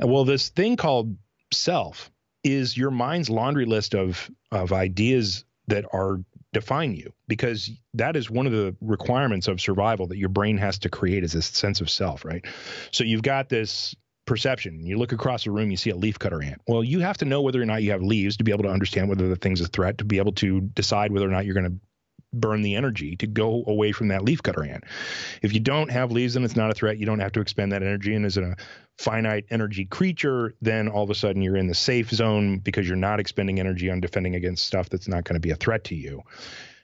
[0.00, 1.16] Well, this thing called
[1.52, 2.10] self
[2.44, 6.20] is your mind's laundry list of of ideas that are
[6.52, 10.78] define you because that is one of the requirements of survival that your brain has
[10.78, 12.46] to create is this sense of self right
[12.92, 13.94] so you've got this
[14.26, 14.84] perception.
[14.84, 16.60] You look across a room, you see a leaf cutter ant.
[16.66, 18.70] Well, you have to know whether or not you have leaves to be able to
[18.70, 21.54] understand whether the thing's a threat, to be able to decide whether or not you're
[21.54, 21.80] going to
[22.32, 24.84] burn the energy to go away from that leaf cutter ant.
[25.42, 26.98] If you don't have leaves, then it's not a threat.
[26.98, 28.14] You don't have to expend that energy.
[28.14, 28.56] And as a
[28.98, 32.96] finite energy creature, then all of a sudden you're in the safe zone because you're
[32.96, 35.94] not expending energy on defending against stuff that's not going to be a threat to
[35.94, 36.22] you.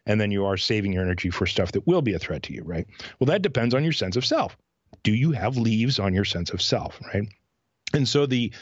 [0.07, 2.53] And then you are saving your energy for stuff that will be a threat to
[2.53, 2.87] you, right?
[3.19, 4.57] Well, that depends on your sense of self
[5.03, 7.29] do you have leaves on your sense of self, right?
[7.95, 8.53] And so the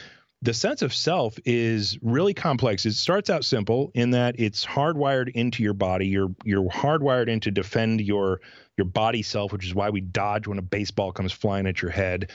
[0.42, 2.86] the sense of self is really complex.
[2.86, 6.06] It starts out simple in that it's hardwired into your body.
[6.06, 8.40] You're you're hardwired in to defend your
[8.78, 11.90] your body self, which is why we dodge when a baseball comes flying at your
[11.90, 12.30] head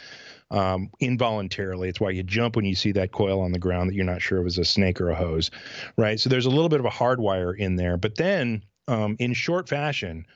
[0.51, 1.89] um, involuntarily.
[1.89, 4.21] It's why you jump when you see that coil on the ground that you're not
[4.21, 5.49] sure if it's a snake or a hose,
[5.97, 6.19] right?
[6.19, 7.97] So there's a little bit of a hardwire in there.
[7.97, 10.27] But then, um, in short fashion,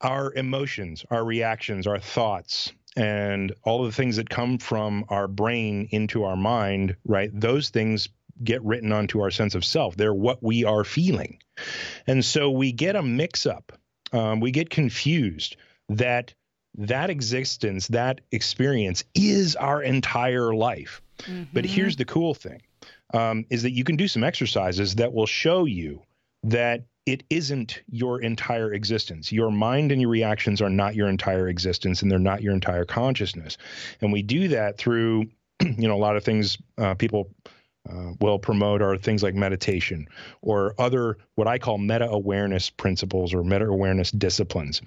[0.00, 5.26] our emotions, our reactions, our thoughts, and all of the things that come from our
[5.26, 7.30] brain into our mind, right?
[7.32, 8.08] Those things
[8.42, 9.96] get written onto our sense of self.
[9.96, 11.38] They're what we are feeling.
[12.06, 13.72] And so we get a mix up.
[14.12, 15.56] Um, we get confused
[15.88, 16.34] that
[16.76, 21.02] that existence, that experience is our entire life.
[21.18, 21.44] Mm-hmm.
[21.52, 22.62] But here's the cool thing
[23.12, 26.02] um, is that you can do some exercises that will show you
[26.44, 29.30] that it isn't your entire existence.
[29.30, 32.84] Your mind and your reactions are not your entire existence, and they're not your entire
[32.84, 33.58] consciousness.
[34.00, 35.26] And we do that through,
[35.62, 37.30] you know, a lot of things uh, people
[37.90, 40.08] uh, will promote are things like meditation
[40.40, 44.80] or other what I call meta awareness principles or meta awareness disciplines.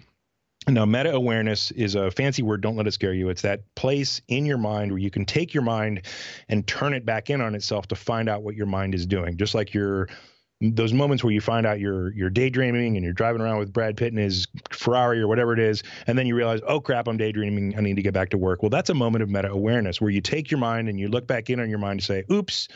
[0.67, 2.61] Now, meta awareness is a fancy word.
[2.61, 3.29] Don't let it scare you.
[3.29, 6.01] It's that place in your mind where you can take your mind
[6.49, 9.37] and turn it back in on itself to find out what your mind is doing.
[9.37, 10.09] Just like you're
[10.59, 13.95] those moments where you find out you're you're daydreaming and you're driving around with Brad
[13.95, 17.17] Pitt in his Ferrari or whatever it is, and then you realize, oh crap, I'm
[17.17, 17.77] daydreaming.
[17.77, 18.63] I need to get back to work.
[18.63, 21.27] Well, that's a moment of meta awareness where you take your mind and you look
[21.27, 22.67] back in on your mind and say, oops,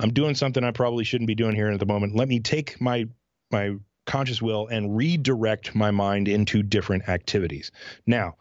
[0.00, 2.14] I'm doing something I probably shouldn't be doing here at the moment.
[2.14, 3.06] Let me take my
[3.50, 7.72] my conscious will and redirect my mind into different activities.
[8.06, 8.36] Now,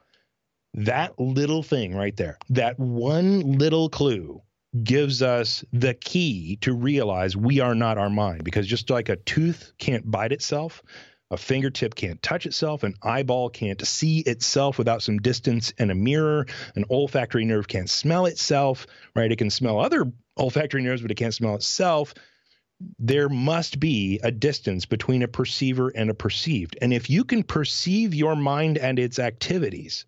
[0.74, 4.42] that little thing right there, that one little clue
[4.82, 9.16] gives us the key to realize we are not our mind because just like a
[9.18, 10.82] tooth can't bite itself
[11.32, 12.84] A fingertip can't touch itself.
[12.84, 16.46] An eyeball can't see itself without some distance and a mirror.
[16.76, 19.32] An olfactory nerve can't smell itself, right?
[19.32, 22.14] It can smell other olfactory nerves, but it can't smell itself.
[23.00, 26.78] There must be a distance between a perceiver and a perceived.
[26.82, 30.06] And if you can perceive your mind and its activities,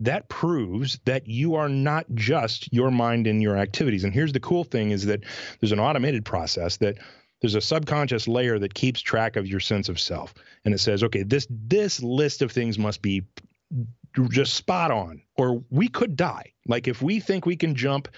[0.00, 4.04] that proves that you are not just your mind and your activities.
[4.04, 5.24] And here's the cool thing is that
[5.60, 6.98] there's an automated process that
[7.40, 10.34] there's a subconscious layer that keeps track of your sense of self
[10.64, 13.22] and it says okay this this list of things must be
[14.30, 18.08] just spot on or we could die like if we think we can jump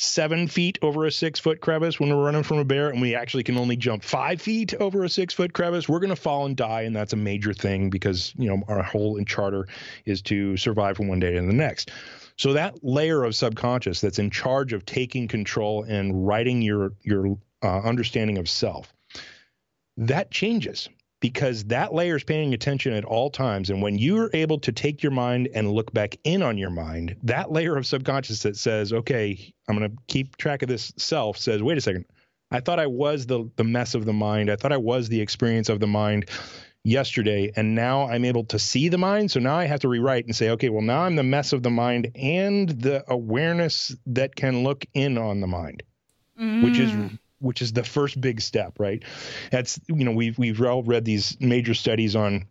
[0.00, 3.14] seven feet over a six foot crevice when we're running from a bear and we
[3.14, 6.46] actually can only jump five feet over a six foot crevice we're going to fall
[6.46, 9.66] and die and that's a major thing because you know our whole charter
[10.04, 11.90] is to survive from one day to the next.
[12.36, 17.38] So that layer of subconscious that's in charge of taking control and writing your your
[17.62, 18.92] uh, understanding of self,
[19.96, 20.88] that changes
[21.20, 23.70] because that layer is paying attention at all times.
[23.70, 27.16] And when you're able to take your mind and look back in on your mind,
[27.22, 31.36] that layer of subconscious that says, okay, I'm going to keep track of this self
[31.36, 32.06] says, wait a second.
[32.50, 34.50] I thought I was the the mess of the mind.
[34.50, 36.28] I thought I was the experience of the mind
[36.82, 39.30] yesterday and now I'm able to see the mind.
[39.30, 41.62] So now I have to rewrite and say, okay, well now I'm the mess of
[41.62, 45.82] the mind and the awareness that can look in on the mind,
[46.40, 46.64] mm.
[46.64, 49.02] which is mm which is the first big step, right?
[49.50, 52.46] That's you know we've we've all read these major studies on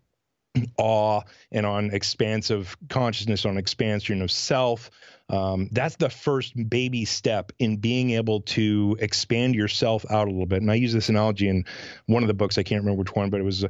[0.78, 1.21] awe
[1.52, 4.89] and on expansive consciousness, on expansion of self.
[5.30, 10.47] Um, that's the first baby step in being able to expand yourself out a little
[10.47, 10.62] bit.
[10.62, 11.65] And I use this analogy in
[12.08, 12.58] one of the books.
[12.58, 13.63] I can't remember which one, but it was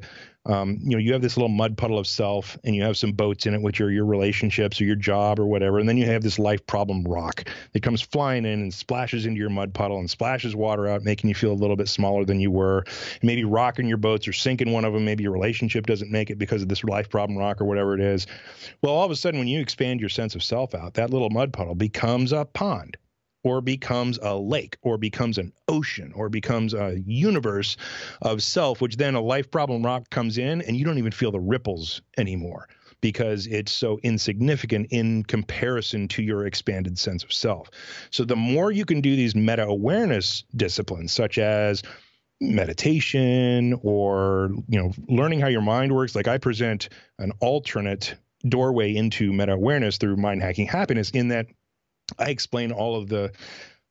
[0.45, 3.11] um, you know, you have this little mud puddle of self and you have some
[3.11, 5.79] boats in it, which are your relationships or your job or whatever.
[5.79, 9.37] And then you have this life problem rock that comes flying in and splashes into
[9.37, 12.39] your mud puddle and splashes water out, making you feel a little bit smaller than
[12.39, 12.79] you were.
[12.79, 15.03] And maybe rocking your boats or sinking one of them.
[15.03, 18.01] Maybe your relationship doesn't make it because of this life problem rock or whatever it
[18.01, 18.25] is.
[18.81, 21.29] Well, all of a sudden, when you expand your sense of self out, that little
[21.29, 22.97] mud puddle becomes a pond
[23.43, 27.77] or becomes a lake or becomes an ocean or becomes a universe
[28.21, 31.31] of self, which then a life problem rock comes in and you don't even feel
[31.31, 32.67] the ripples anymore
[33.01, 37.69] because it's so insignificant in comparison to your expanded sense of self.
[38.11, 41.81] So the more you can do these meta awareness disciplines, such as
[42.41, 48.15] meditation or you know learning how your mind works like i present an alternate
[48.47, 51.47] doorway into meta awareness through mind hacking happiness in that
[52.17, 53.31] I explain all of the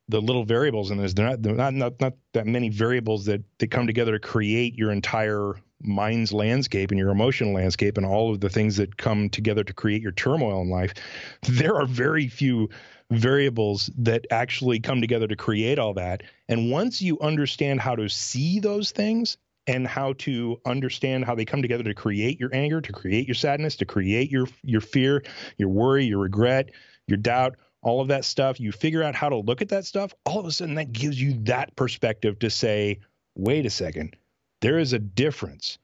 [0.08, 1.12] the little variables in this.
[1.12, 4.74] They're not, they're not, not, not that many variables that, that come together to create
[4.74, 9.28] your entire mind's landscape and your emotional landscape and all of the things that come
[9.28, 10.94] together to create your turmoil in life.
[11.42, 12.70] There are very few
[13.10, 16.22] variables that actually come together to create all that.
[16.48, 21.44] And once you understand how to see those things and how to understand how they
[21.44, 25.22] come together to create your anger, to create your sadness, to create your your fear,
[25.58, 26.70] your worry, your regret,
[27.06, 30.12] your doubt, all of that stuff, you figure out how to look at that stuff,
[30.24, 33.00] all of a sudden that gives you that perspective to say,
[33.34, 34.16] wait a second,
[34.60, 35.78] there is a difference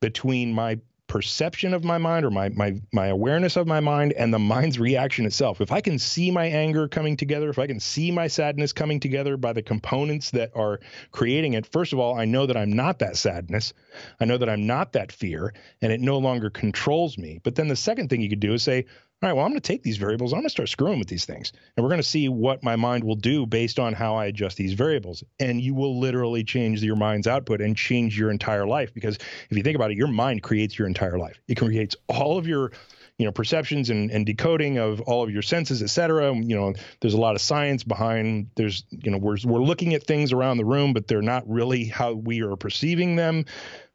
[0.00, 0.78] between my
[1.10, 4.78] perception of my mind or my my my awareness of my mind and the mind's
[4.78, 5.60] reaction itself.
[5.60, 9.00] If I can see my anger coming together, if I can see my sadness coming
[9.00, 10.78] together by the components that are
[11.10, 13.72] creating it, first of all, I know that I'm not that sadness.
[14.20, 17.40] I know that I'm not that fear and it no longer controls me.
[17.42, 18.86] But then the second thing you could do is say,
[19.22, 20.32] all right, well, I'm going to take these variables.
[20.32, 21.52] I'm going to start screwing with these things.
[21.76, 24.56] And we're going to see what my mind will do based on how I adjust
[24.56, 25.22] these variables.
[25.38, 28.94] And you will literally change your mind's output and change your entire life.
[28.94, 29.16] Because
[29.50, 31.38] if you think about it, your mind creates your entire life.
[31.48, 32.72] It creates all of your
[33.18, 36.72] you know perceptions and, and decoding of all of your senses et cetera you know
[37.00, 40.56] there's a lot of science behind there's you know we're, we're looking at things around
[40.56, 43.44] the room but they're not really how we are perceiving them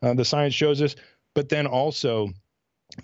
[0.04, 0.96] uh, the science shows us
[1.34, 2.30] but then also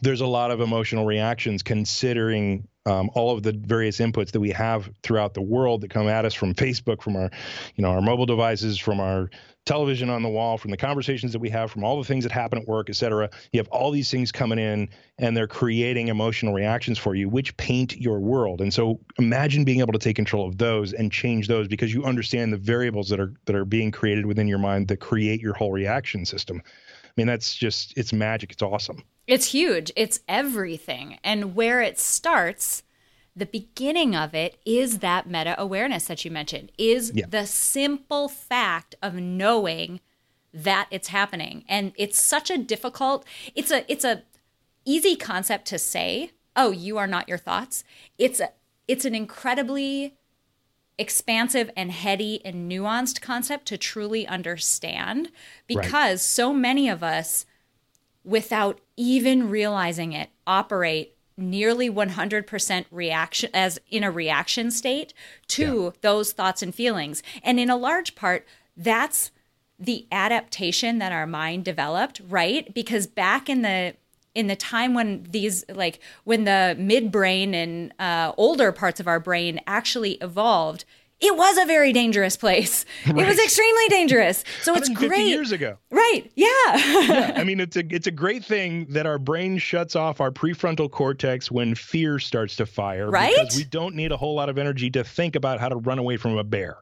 [0.01, 4.49] there's a lot of emotional reactions considering um, all of the various inputs that we
[4.51, 7.29] have throughout the world that come at us from Facebook, from our,
[7.75, 9.29] you know, our mobile devices, from our
[9.65, 12.31] television on the wall, from the conversations that we have, from all the things that
[12.31, 13.29] happen at work, et cetera.
[13.51, 14.89] You have all these things coming in,
[15.19, 18.61] and they're creating emotional reactions for you, which paint your world.
[18.61, 22.03] And so, imagine being able to take control of those and change those because you
[22.03, 25.53] understand the variables that are that are being created within your mind that create your
[25.53, 26.63] whole reaction system.
[26.65, 28.51] I mean, that's just it's magic.
[28.53, 29.03] It's awesome.
[29.31, 29.93] It's huge.
[29.95, 31.17] It's everything.
[31.23, 32.83] And where it starts,
[33.33, 37.25] the beginning of it is that meta awareness that you mentioned, is yeah.
[37.29, 40.01] the simple fact of knowing
[40.53, 41.63] that it's happening.
[41.69, 43.25] And it's such a difficult,
[43.55, 44.23] it's a it's a
[44.83, 47.85] easy concept to say, "Oh, you are not your thoughts."
[48.17, 48.49] It's a
[48.85, 50.17] it's an incredibly
[50.97, 55.31] expansive and heady and nuanced concept to truly understand
[55.67, 56.19] because right.
[56.19, 57.45] so many of us
[58.23, 65.11] without even realizing it, operate nearly 100% reaction as in a reaction state
[65.47, 65.89] to yeah.
[66.01, 67.23] those thoughts and feelings.
[67.41, 68.45] And in a large part,
[68.77, 69.31] that's
[69.79, 72.71] the adaptation that our mind developed, right?
[72.73, 73.95] Because back in the
[74.33, 79.19] in the time when these like when the midbrain and uh, older parts of our
[79.19, 80.85] brain actually evolved
[81.21, 82.85] it was a very dangerous place.
[83.07, 83.21] Right.
[83.21, 84.43] It was extremely dangerous.
[84.63, 85.27] So it's great.
[85.27, 86.23] Years ago, right?
[86.35, 86.47] Yeah.
[86.75, 87.33] yeah.
[87.35, 90.89] I mean, it's a it's a great thing that our brain shuts off our prefrontal
[90.89, 93.35] cortex when fear starts to fire, right?
[93.35, 95.99] Because we don't need a whole lot of energy to think about how to run
[95.99, 96.77] away from a bear.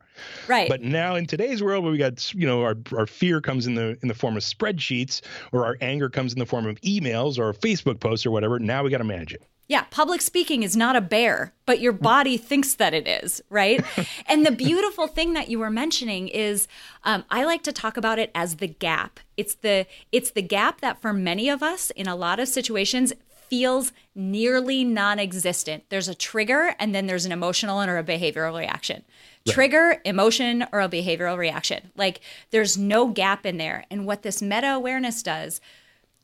[0.48, 0.70] Right.
[0.70, 3.76] But now in today's world where we got you know our, our fear comes in
[3.76, 5.22] the in the form of spreadsheets
[5.52, 8.84] or our anger comes in the form of emails or Facebook posts or whatever, now
[8.84, 9.44] we got to manage it.
[9.70, 13.86] Yeah, public speaking is not a bear, but your body thinks that it is, right?
[14.26, 16.68] and the beautiful thing that you were mentioning is,
[17.04, 19.20] um, I like to talk about it as the gap.
[19.38, 23.14] It's the it's the gap that for many of us in a lot of situations
[23.48, 25.84] feels nearly non-existent.
[25.90, 29.04] There's a trigger, and then there's an emotional or a behavioral reaction.
[29.46, 29.54] Right.
[29.54, 31.92] Trigger, emotion, or a behavioral reaction.
[31.96, 33.86] Like there's no gap in there.
[33.92, 35.62] And what this meta awareness does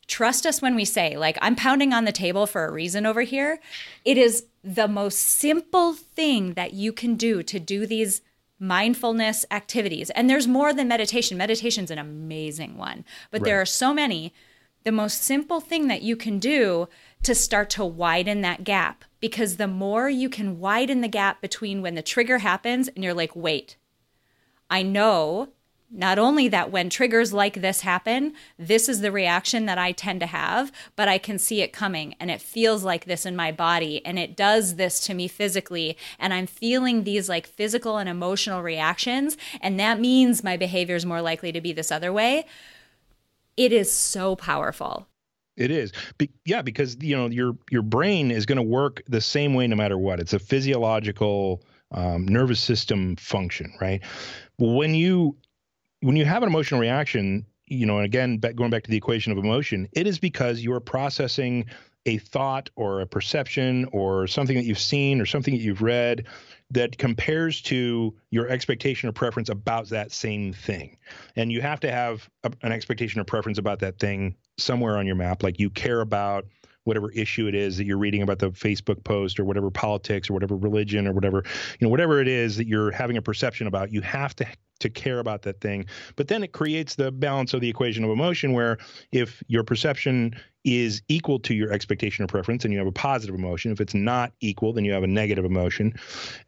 [0.07, 3.21] trust us when we say, like, I'm pounding on the table for a reason over
[3.21, 3.59] here.
[4.03, 8.21] It is the most simple thing that you can do to do these
[8.59, 10.09] mindfulness activities.
[10.11, 11.37] And there's more than meditation.
[11.37, 13.45] Meditation's an amazing one, but right.
[13.45, 14.33] there are so many.
[14.83, 16.87] The most simple thing that you can do
[17.23, 21.81] to start to widen that gap, because the more you can widen the gap between
[21.81, 23.77] when the trigger happens and you're like, wait,
[24.69, 25.49] I know
[25.95, 30.19] not only that when triggers like this happen, this is the reaction that I tend
[30.19, 33.51] to have, but I can see it coming and it feels like this in my
[33.51, 35.97] body and it does this to me physically.
[36.19, 39.37] And I'm feeling these like physical and emotional reactions.
[39.61, 42.45] And that means my behavior is more likely to be this other way.
[43.55, 45.07] It is so powerful.
[45.55, 49.21] It is, be, yeah, because you know your your brain is going to work the
[49.21, 50.19] same way no matter what.
[50.19, 54.01] It's a physiological um, nervous system function, right?
[54.57, 55.37] When you
[56.05, 59.31] when you have an emotional reaction, you know, and again, going back to the equation
[59.31, 61.65] of emotion, it is because you are processing
[62.05, 66.27] a thought or a perception or something that you've seen or something that you've read
[66.69, 70.95] that compares to your expectation or preference about that same thing.
[71.35, 75.07] And you have to have a, an expectation or preference about that thing somewhere on
[75.07, 75.41] your map.
[75.41, 76.45] Like you care about
[76.85, 80.33] whatever issue it is that you're reading about the Facebook post or whatever politics or
[80.33, 81.43] whatever religion or whatever,
[81.79, 84.47] you know, whatever it is that you're having a perception about, you have to
[84.79, 85.85] to care about that thing.
[86.15, 88.77] But then it creates the balance of the equation of emotion where
[89.11, 93.35] if your perception is equal to your expectation or preference and you have a positive
[93.35, 95.93] emotion, if it's not equal, then you have a negative emotion.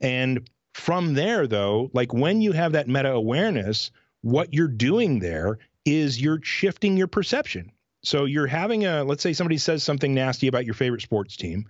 [0.02, 5.60] And from there though, like when you have that meta awareness, what you're doing there
[5.86, 7.72] is you're shifting your perception.
[8.04, 11.66] So you're having a, let's say somebody says something nasty about your favorite sports team,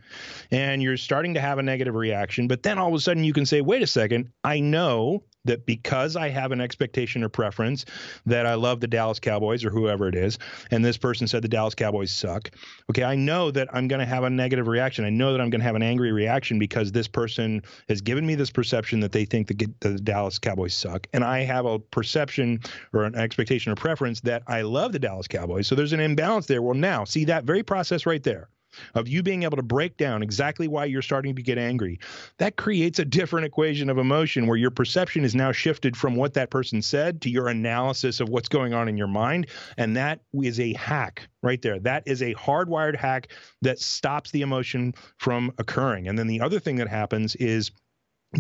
[0.51, 3.33] and you're starting to have a negative reaction, but then all of a sudden you
[3.33, 7.85] can say, wait a second, I know that because I have an expectation or preference
[8.25, 10.37] that I love the Dallas Cowboys or whoever it is,
[10.71, 12.51] and this person said the Dallas Cowboys suck,
[12.89, 15.05] okay, I know that I'm going to have a negative reaction.
[15.05, 18.25] I know that I'm going to have an angry reaction because this person has given
[18.25, 21.07] me this perception that they think the, the Dallas Cowboys suck.
[21.13, 22.61] And I have a perception
[22.93, 25.67] or an expectation or preference that I love the Dallas Cowboys.
[25.67, 26.61] So there's an imbalance there.
[26.61, 28.49] Well, now, see that very process right there
[28.95, 31.99] of you being able to break down exactly why you're starting to get angry,
[32.37, 36.33] that creates a different equation of emotion where your perception is now shifted from what
[36.33, 39.47] that person said to your analysis of what's going on in your mind.
[39.77, 41.79] And that is a hack right there.
[41.79, 43.29] That is a hardwired hack
[43.61, 46.07] that stops the emotion from occurring.
[46.07, 47.71] And then the other thing that happens is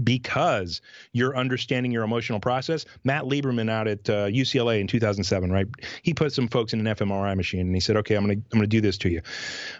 [0.03, 0.81] because
[1.13, 2.85] you're understanding your emotional process.
[3.03, 5.67] Matt Lieberman out at uh, UCLA in 2007, right?
[6.03, 8.45] He put some folks in an fMRI machine and he said, "Okay, I'm going to
[8.51, 9.21] I'm going to do this to you.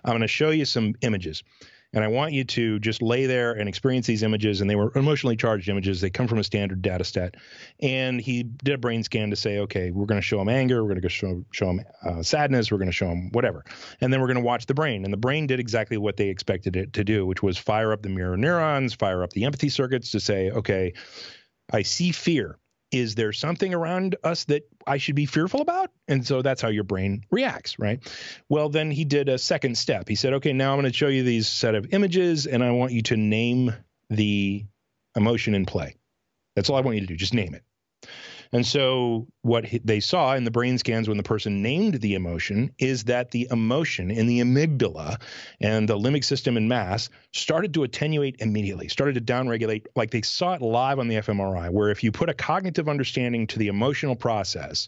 [0.03, 1.43] I'm going to show you some images."
[1.94, 4.60] And I want you to just lay there and experience these images.
[4.60, 6.02] And they were emotionally charged images.
[6.02, 7.36] They come from a standard data set.
[7.80, 10.84] And he did a brain scan to say, okay, we're going to show him anger.
[10.84, 12.72] We're going to show, show him uh, sadness.
[12.72, 13.64] We're going to show him whatever.
[14.02, 15.06] And then we're going to watch the brain.
[15.06, 18.02] And the brain did exactly what they expected it to do, which was fire up
[18.02, 20.94] the mirror neurons, fire up the empathy circuits to say, okay,
[21.72, 22.60] I see fear
[22.92, 25.92] is there something around us that I should be fearful about?
[26.08, 28.00] And so that's how your brain reacts, right?
[28.50, 30.08] Well, then he did a second step.
[30.08, 32.72] He said, okay, now I'm going to show you these set of images and I
[32.72, 33.74] want you to name
[34.10, 34.66] the
[35.16, 35.96] emotion in play.
[36.56, 37.16] That's all I want you to do.
[37.16, 37.64] Just name it.
[38.52, 42.72] And so, what they saw in the brain scans when the person named the emotion
[42.80, 45.22] is that the emotion in the amygdala
[45.62, 50.22] and the limbic system in mass started to attenuate immediately, started to downregulate, like they
[50.22, 53.68] saw it live on the fMRI, where if you put a cognitive understanding to the
[53.68, 54.88] emotional process,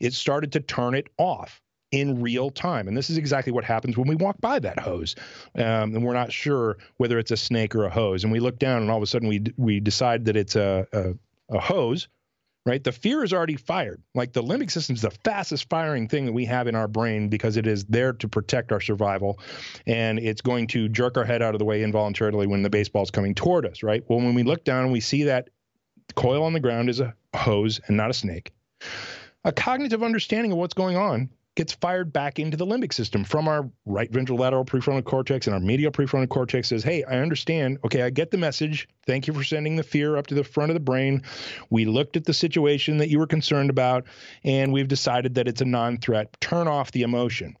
[0.00, 1.62] it started to turn it off
[1.94, 2.88] in real time.
[2.88, 5.14] And this is exactly what happens when we walk by that hose,
[5.54, 8.24] um, and we're not sure whether it's a snake or a hose.
[8.24, 10.86] And we look down, and all of a sudden we we decide that it's a,
[10.92, 11.14] a,
[11.56, 12.08] a hose.
[12.66, 14.02] Right, the fear is already fired.
[14.14, 17.28] Like the limbic system is the fastest firing thing that we have in our brain
[17.28, 19.38] because it is there to protect our survival,
[19.86, 23.10] and it's going to jerk our head out of the way involuntarily when the baseball's
[23.10, 23.82] coming toward us.
[23.82, 24.02] Right.
[24.08, 25.50] Well, when we look down and we see that
[26.14, 28.52] coil on the ground is a hose and not a snake,
[29.44, 33.46] a cognitive understanding of what's going on gets fired back into the limbic system from
[33.48, 37.78] our right ventrolateral prefrontal cortex and our medial prefrontal cortex says, Hey, I understand.
[37.84, 38.88] Okay, I get the message.
[39.06, 41.22] Thank you for sending the fear up to the front of the brain.
[41.70, 44.04] We looked at the situation that you were concerned about,
[44.42, 46.36] and we've decided that it's a non threat.
[46.40, 47.56] Turn off the emotion.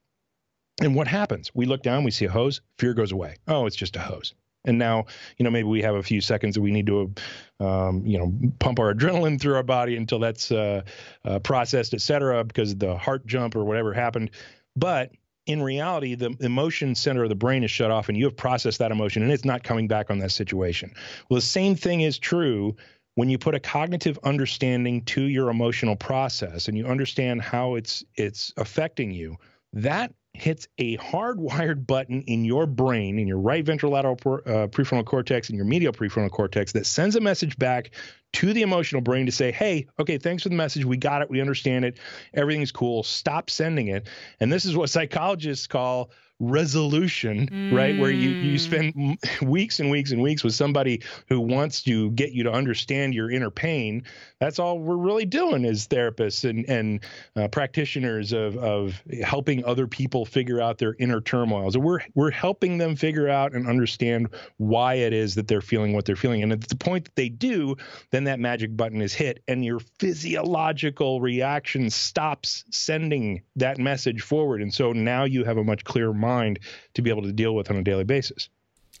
[0.80, 1.52] And what happens?
[1.54, 3.36] We look down, we see a hose, fear goes away.
[3.46, 4.34] Oh, it's just a hose.
[4.64, 5.06] And now,
[5.36, 7.12] you know, maybe we have a few seconds that we need to,
[7.60, 10.82] um, you know, pump our adrenaline through our body until that's uh,
[11.24, 14.30] uh, processed, et cetera, because the heart jump or whatever happened.
[14.76, 15.12] But
[15.46, 18.78] in reality, the emotion center of the brain is shut off and you have processed
[18.78, 20.92] that emotion and it's not coming back on that situation.
[21.28, 22.76] Well, the same thing is true
[23.16, 28.04] when you put a cognitive understanding to your emotional process and you understand how it's
[28.16, 29.36] it's affecting you.
[29.74, 34.14] That hits a hardwired button in your brain, in your right ventrolateral
[34.46, 37.92] uh, prefrontal cortex and your medial prefrontal cortex that sends a message back
[38.32, 40.84] to the emotional brain to say, hey, okay, thanks for the message.
[40.84, 41.30] We got it.
[41.30, 41.98] We understand it.
[42.34, 43.04] Everything's cool.
[43.04, 44.08] Stop sending it.
[44.40, 46.10] And this is what psychologists call
[46.40, 47.72] resolution, mm.
[47.72, 47.98] right?
[47.98, 52.32] Where you, you spend weeks and weeks and weeks with somebody who wants to get
[52.32, 54.04] you to understand your inner pain.
[54.40, 57.00] That's all we're really doing as therapists and, and
[57.36, 61.66] uh, practitioners of, of helping other people figure out their inner turmoil.
[61.72, 64.28] And we're, we're helping them figure out and understand
[64.58, 66.42] why it is that they're feeling what they're feeling.
[66.42, 67.76] And at the point that they do,
[68.10, 74.62] then that magic button is hit and your physiological reaction stops sending that message forward.
[74.62, 76.58] And so now you have a much clearer mind
[76.94, 78.48] to be able to deal with on a daily basis.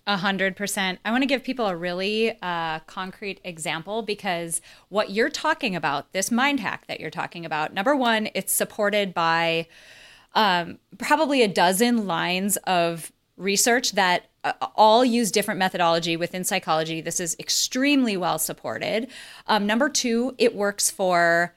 [0.06, 0.98] A hundred percent.
[1.04, 4.60] I want to give people a really uh, concrete example because
[4.90, 9.14] what you're talking about, this mind hack that you're talking about, number one, it's supported
[9.14, 9.66] by
[10.34, 17.00] um, probably a dozen lines of research that uh, all use different methodology within psychology.
[17.00, 19.08] This is extremely well supported.
[19.46, 21.54] Um, number two, it works for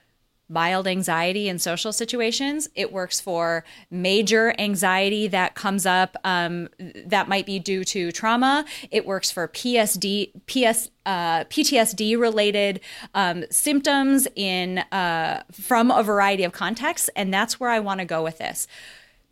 [0.48, 2.68] mild anxiety in social situations.
[2.74, 6.68] It works for major anxiety that comes up um,
[7.06, 8.64] that might be due to trauma.
[8.90, 12.80] It works for PSD, PS, uh, PTSD related
[13.14, 18.06] um, symptoms in uh, from a variety of contexts, and that's where I want to
[18.06, 18.66] go with this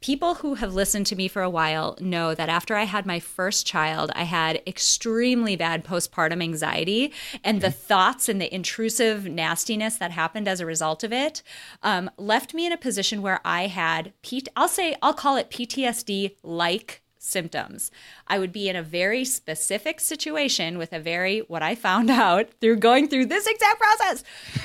[0.01, 3.19] people who have listened to me for a while know that after I had my
[3.19, 9.97] first child, I had extremely bad postpartum anxiety, and the thoughts and the intrusive nastiness
[9.97, 11.43] that happened as a result of it
[11.83, 15.51] um, left me in a position where I had, P- I'll say, I'll call it
[15.51, 17.91] PTSD like symptoms.
[18.27, 22.49] I would be in a very specific situation with a very, what I found out
[22.61, 24.25] through going through this exact process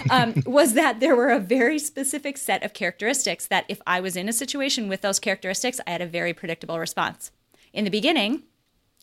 [0.09, 4.15] um, was that there were a very specific set of characteristics that if I was
[4.15, 7.31] in a situation with those characteristics, I had a very predictable response.
[7.73, 8.43] In the beginning,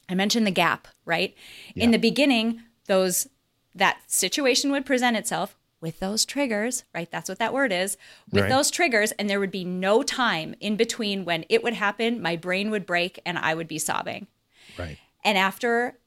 [0.09, 1.35] I mentioned the gap, right?
[1.75, 1.85] Yeah.
[1.85, 3.29] In the beginning, those
[3.75, 7.11] that situation would present itself with those triggers, right?
[7.11, 7.97] That's what that word is.
[8.31, 8.49] With right.
[8.49, 12.37] those triggers, and there would be no time in between when it would happen, my
[12.37, 14.27] brain would break, and I would be sobbing.
[14.77, 14.99] Right.
[15.25, 15.99] And after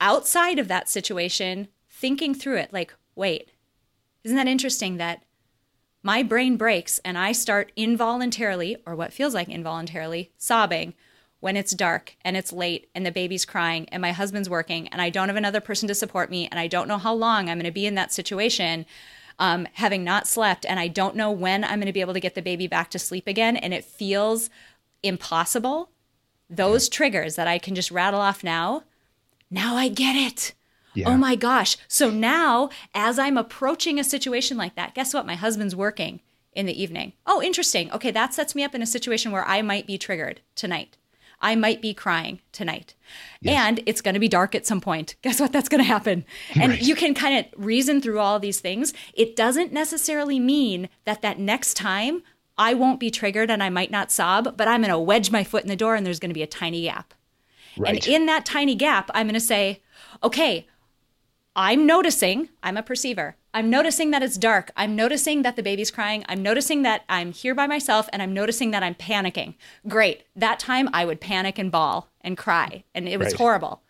[0.00, 3.50] outside of that situation, thinking through it, like, wait,
[4.22, 5.24] isn't that interesting that
[6.02, 10.94] my brain breaks and I start involuntarily, or what feels like involuntarily, sobbing
[11.44, 15.02] when it's dark and it's late and the baby's crying and my husband's working and
[15.02, 17.58] I don't have another person to support me and I don't know how long I'm
[17.58, 18.86] going to be in that situation,
[19.38, 22.20] um, having not slept, and I don't know when I'm going to be able to
[22.20, 24.48] get the baby back to sleep again, and it feels
[25.02, 25.90] impossible.
[26.48, 28.84] Those triggers that I can just rattle off now,
[29.50, 30.54] now I get it.
[30.94, 31.10] Yeah.
[31.10, 31.76] Oh my gosh.
[31.88, 35.26] So now, as I'm approaching a situation like that, guess what?
[35.26, 36.22] My husband's working
[36.54, 37.12] in the evening.
[37.26, 37.92] Oh, interesting.
[37.92, 40.96] Okay, that sets me up in a situation where I might be triggered tonight.
[41.44, 42.94] I might be crying tonight.
[43.44, 45.14] And it's going to be dark at some point.
[45.22, 45.52] Guess what?
[45.52, 46.24] That's going to happen.
[46.54, 46.82] And right.
[46.82, 48.94] you can kind of reason through all these things.
[49.12, 52.22] It doesn't necessarily mean that that next time
[52.56, 55.44] I won't be triggered and I might not sob, but I'm going to wedge my
[55.44, 57.12] foot in the door and there's going to be a tiny gap.
[57.76, 57.94] Right.
[57.94, 59.82] And in that tiny gap, I'm going to say,
[60.22, 60.66] okay,
[61.56, 63.36] I'm noticing, I'm a perceiver.
[63.52, 64.72] I'm noticing that it's dark.
[64.76, 66.24] I'm noticing that the baby's crying.
[66.28, 69.54] I'm noticing that I'm here by myself and I'm noticing that I'm panicking.
[69.86, 70.24] Great.
[70.34, 73.36] That time I would panic and bawl and cry and it was right.
[73.36, 73.82] horrible.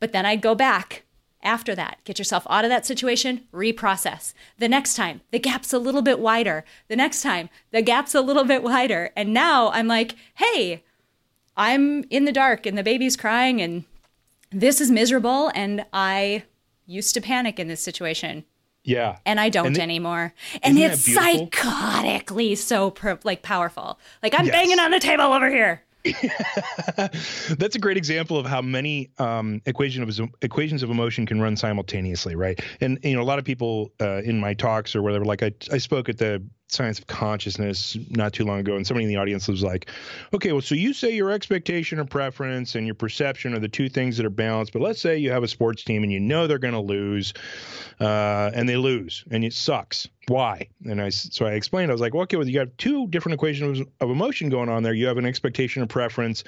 [0.00, 1.04] But then I'd go back
[1.40, 4.34] After that, get yourself out of that situation, reprocess.
[4.58, 6.64] The next time, the gap's a little bit wider.
[6.88, 9.10] The next time, the gap's a little bit wider.
[9.16, 10.82] And now I'm like, hey,
[11.56, 13.84] I'm in the dark and the baby's crying and
[14.50, 15.52] this is miserable.
[15.54, 16.42] And I
[16.88, 18.44] used to panic in this situation.
[18.82, 19.18] Yeah.
[19.26, 20.32] And I don't And the- anymore.
[20.62, 23.98] And it's psychotically so pro- like powerful.
[24.22, 24.54] Like I'm Yes.
[24.54, 25.82] banging on the table over here.
[27.58, 31.56] That's a great example of how many um, equation of equations of emotion can run
[31.56, 32.58] simultaneously, right?
[32.80, 35.52] And you know, a lot of people uh, in my talks or whatever, like I,
[35.72, 39.16] I spoke at the Science of Consciousness not too long ago, and somebody in the
[39.16, 39.90] audience was like,
[40.34, 43.88] "Okay, well, so you say your expectation or preference and your perception are the two
[43.88, 46.46] things that are balanced, but let's say you have a sports team and you know
[46.46, 47.32] they're going to lose,
[48.00, 50.08] uh, and they lose, and it sucks.
[50.26, 51.90] Why?" And I so I explained.
[51.90, 54.82] I was like, well, "Okay, well, you have two different equations of emotion going on
[54.82, 54.92] there.
[54.92, 56.44] You have an expectation or preference,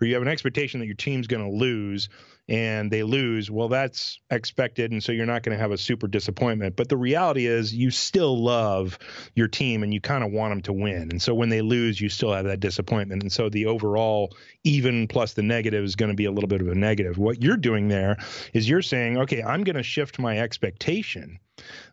[0.00, 2.08] or you have an expectation that your team's going to lose."
[2.48, 4.92] And they lose, well, that's expected.
[4.92, 6.76] And so you're not going to have a super disappointment.
[6.76, 8.98] But the reality is, you still love
[9.34, 11.10] your team and you kind of want them to win.
[11.10, 13.22] And so when they lose, you still have that disappointment.
[13.22, 16.60] And so the overall even plus the negative is going to be a little bit
[16.60, 17.16] of a negative.
[17.16, 18.18] What you're doing there
[18.52, 21.38] is you're saying, okay, I'm going to shift my expectation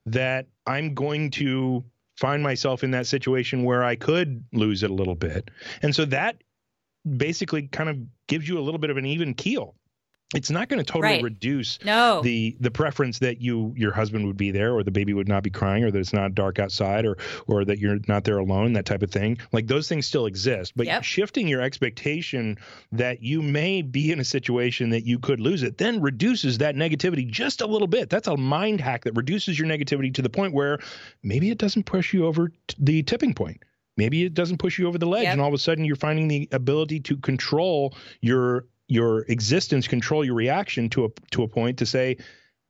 [0.05, 1.83] that I'm going to
[2.17, 5.49] find myself in that situation where I could lose it a little bit.
[5.81, 6.43] And so that
[7.17, 7.97] basically kind of
[8.27, 9.75] gives you a little bit of an even keel
[10.33, 11.23] it's not going to totally Right.
[11.23, 12.21] reduce No.
[12.21, 15.43] the the preference that you your husband would be there or the baby would not
[15.43, 17.17] be crying or that it's not dark outside or
[17.47, 20.73] or that you're not there alone that type of thing like those things still exist
[20.75, 21.03] but Yep.
[21.03, 22.57] shifting your expectation
[22.91, 26.75] that you may be in a situation that you could lose it then reduces that
[26.75, 30.29] negativity just a little bit that's a mind hack that reduces your negativity to the
[30.29, 30.79] point where
[31.23, 33.61] maybe it doesn't push you over t- the tipping point
[33.97, 35.33] maybe it doesn't push you over the ledge Yep.
[35.33, 40.25] and all of a sudden you're finding the ability to control your your existence control
[40.25, 42.17] your reaction to a to a point to say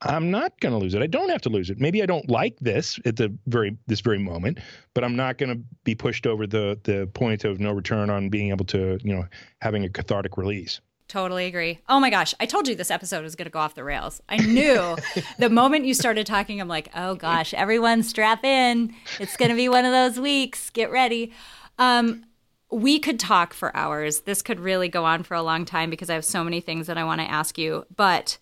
[0.04, 1.02] I'm not going to lose it.
[1.02, 1.80] I don't have to lose it.
[1.80, 4.60] Maybe I don't like this at the very this very moment,
[4.94, 8.30] but I'm not going to be pushed over the the point of no return on
[8.30, 9.26] being able to, you know,
[9.62, 10.80] having a cathartic release.
[11.08, 11.80] Totally agree.
[11.90, 14.22] Oh my gosh, I told you this episode was going to go off the rails.
[14.30, 14.96] I knew
[15.40, 18.94] the moment you started talking, I'm like, oh gosh, everyone strap in.
[19.20, 20.70] It's going to be one of those weeks.
[20.70, 21.34] Get ready.
[21.80, 22.24] Um,
[22.72, 24.22] we could talk for hours.
[24.22, 26.88] This could really go on for a long time because I have so many things
[26.88, 27.86] that I want to ask you.
[27.96, 28.38] But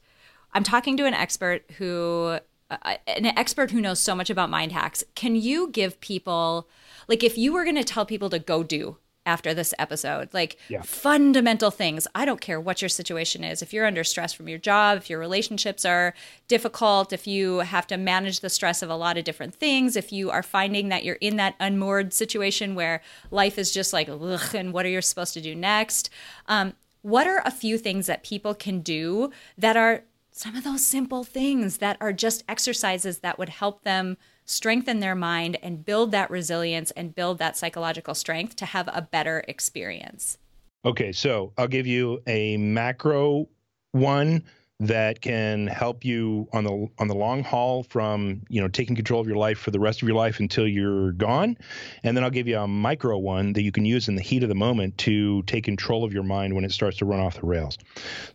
[0.54, 2.38] I'm talking to an expert who,
[2.70, 5.04] uh, an expert who knows so much about mind hacks.
[5.16, 6.70] Can you give people,
[7.08, 8.98] like, if you were going to tell people to go do
[9.30, 10.82] after this episode, like Yeah.
[10.82, 12.08] fundamental things?
[12.16, 13.62] I don't care what your situation is.
[13.62, 16.14] If you're under stress from your job, if your relationships are
[16.48, 20.12] difficult, if you have to manage the stress of a lot of different things, if
[20.12, 23.02] you are finding that you're in that unmoored situation where
[23.32, 26.10] life is just like, ugh, and what are you supposed to do next?
[26.48, 30.86] Um, what are a few things that people can do that are some of those
[30.86, 34.18] simple things that are just exercises that would help them
[34.50, 39.02] strengthen their mind and build that resilience and build that psychological strength to have a
[39.02, 40.38] better experience?
[40.84, 43.48] Okay, so I'll give you a macro
[43.92, 44.44] one
[44.80, 49.20] that can help you on the on the long haul from you know taking control
[49.20, 51.58] of your life for the rest of your life until you're gone
[52.04, 54.42] and then I'll give you a micro one that you can use in the heat
[54.42, 57.36] of the moment to take control of your mind when it starts to run off
[57.36, 57.78] the rails.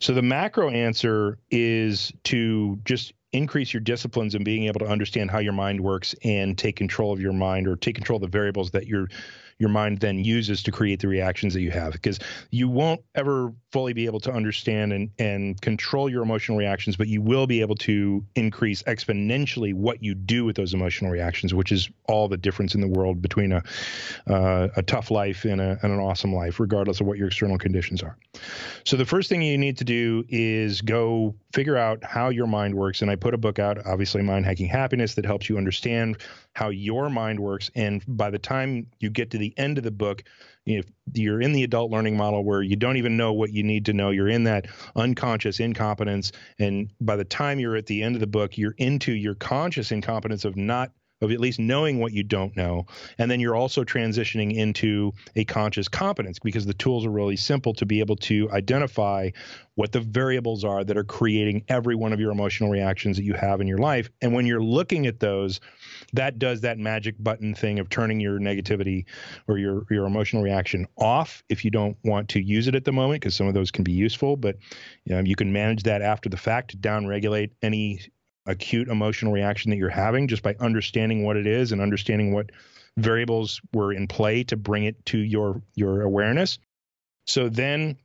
[0.01, 5.31] So the macro answer is to just increase your disciplines and being able to understand
[5.31, 8.29] how your mind works and take control of your mind or take control of the
[8.29, 9.09] variables that your
[9.59, 12.19] your mind then uses to create the reactions that you have because
[12.51, 17.09] you won't ever fully be able to understand and, and control your emotional reactions but
[17.09, 21.73] you will be able to increase exponentially what you do with those emotional reactions which
[21.73, 23.63] is all the difference in the world between a
[24.29, 27.59] uh, a tough life and, a, and an awesome life regardless of what your external
[27.59, 28.17] conditions are.
[28.85, 32.75] So the first thing you need to do is go figure out how your mind
[32.75, 36.19] works and i put a book out obviously mind hacking happiness that helps you understand
[36.55, 37.71] how your mind works.
[37.75, 40.25] And by the time you get to the end of the book
[40.67, 43.85] if you're in the adult learning model where you don't even know what you need
[43.85, 44.11] to know.
[44.11, 46.33] You're in that unconscious incompetence.
[46.59, 49.93] And by the time you're at the end of the book you're into your conscious
[49.93, 50.91] incompetence of not
[51.25, 52.87] of at least knowing what you don't know.
[53.19, 57.75] And then you're also transitioning into a conscious competence because the tools are really simple
[57.75, 59.31] to be able to identify
[59.75, 63.35] what the variables are that are creating every one of your emotional reactions that you
[63.35, 64.09] have in your life.
[64.23, 65.61] And when you're looking at those
[66.13, 69.05] that does that magic button thing of turning your negativity
[69.49, 72.93] or your your emotional reaction off if you don't want to use it at the
[72.93, 74.37] moment because some of those can be useful.
[74.37, 74.57] But
[75.05, 78.01] you, know, you can manage that after the fact to down regulate any
[78.47, 82.51] acute emotional reaction that you're having just by understanding what it is and understanding what
[82.97, 86.59] variables were in play to bring it to your your awareness.
[87.27, 87.97] So then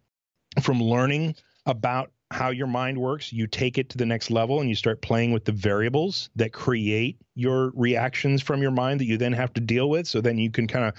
[0.62, 1.36] from learning
[1.66, 5.02] about how your mind works, you take it to the next level and you start
[5.02, 9.52] playing with the variables that create your reactions from your mind that you then have
[9.54, 10.08] to deal with.
[10.08, 10.94] So then you can kind of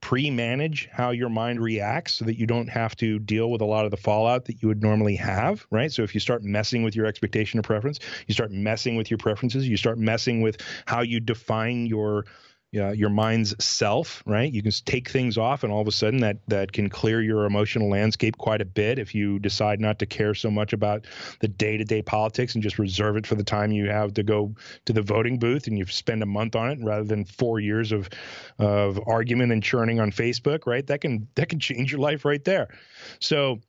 [0.00, 3.66] pre manage how your mind reacts so that you don't have to deal with a
[3.66, 5.92] lot of the fallout that you would normally have, right?
[5.92, 9.18] So if you start messing with your expectation of preference, you start messing with your
[9.18, 12.24] preferences, you start messing with how you define your
[12.76, 14.52] uh, your mind's self, right?
[14.52, 17.44] You can take things off, and all of a sudden that that can clear your
[17.44, 21.06] emotional landscape quite a bit if you decide not to care so much about
[21.40, 24.54] the day-to-day politics and just reserve it for the time you have to go
[24.84, 27.90] to the voting booth and you spend a month on it rather than four years
[27.90, 28.08] of
[28.58, 30.86] of argument and churning on Facebook, right?
[30.86, 32.68] That can that can change your life right there.
[33.18, 33.60] So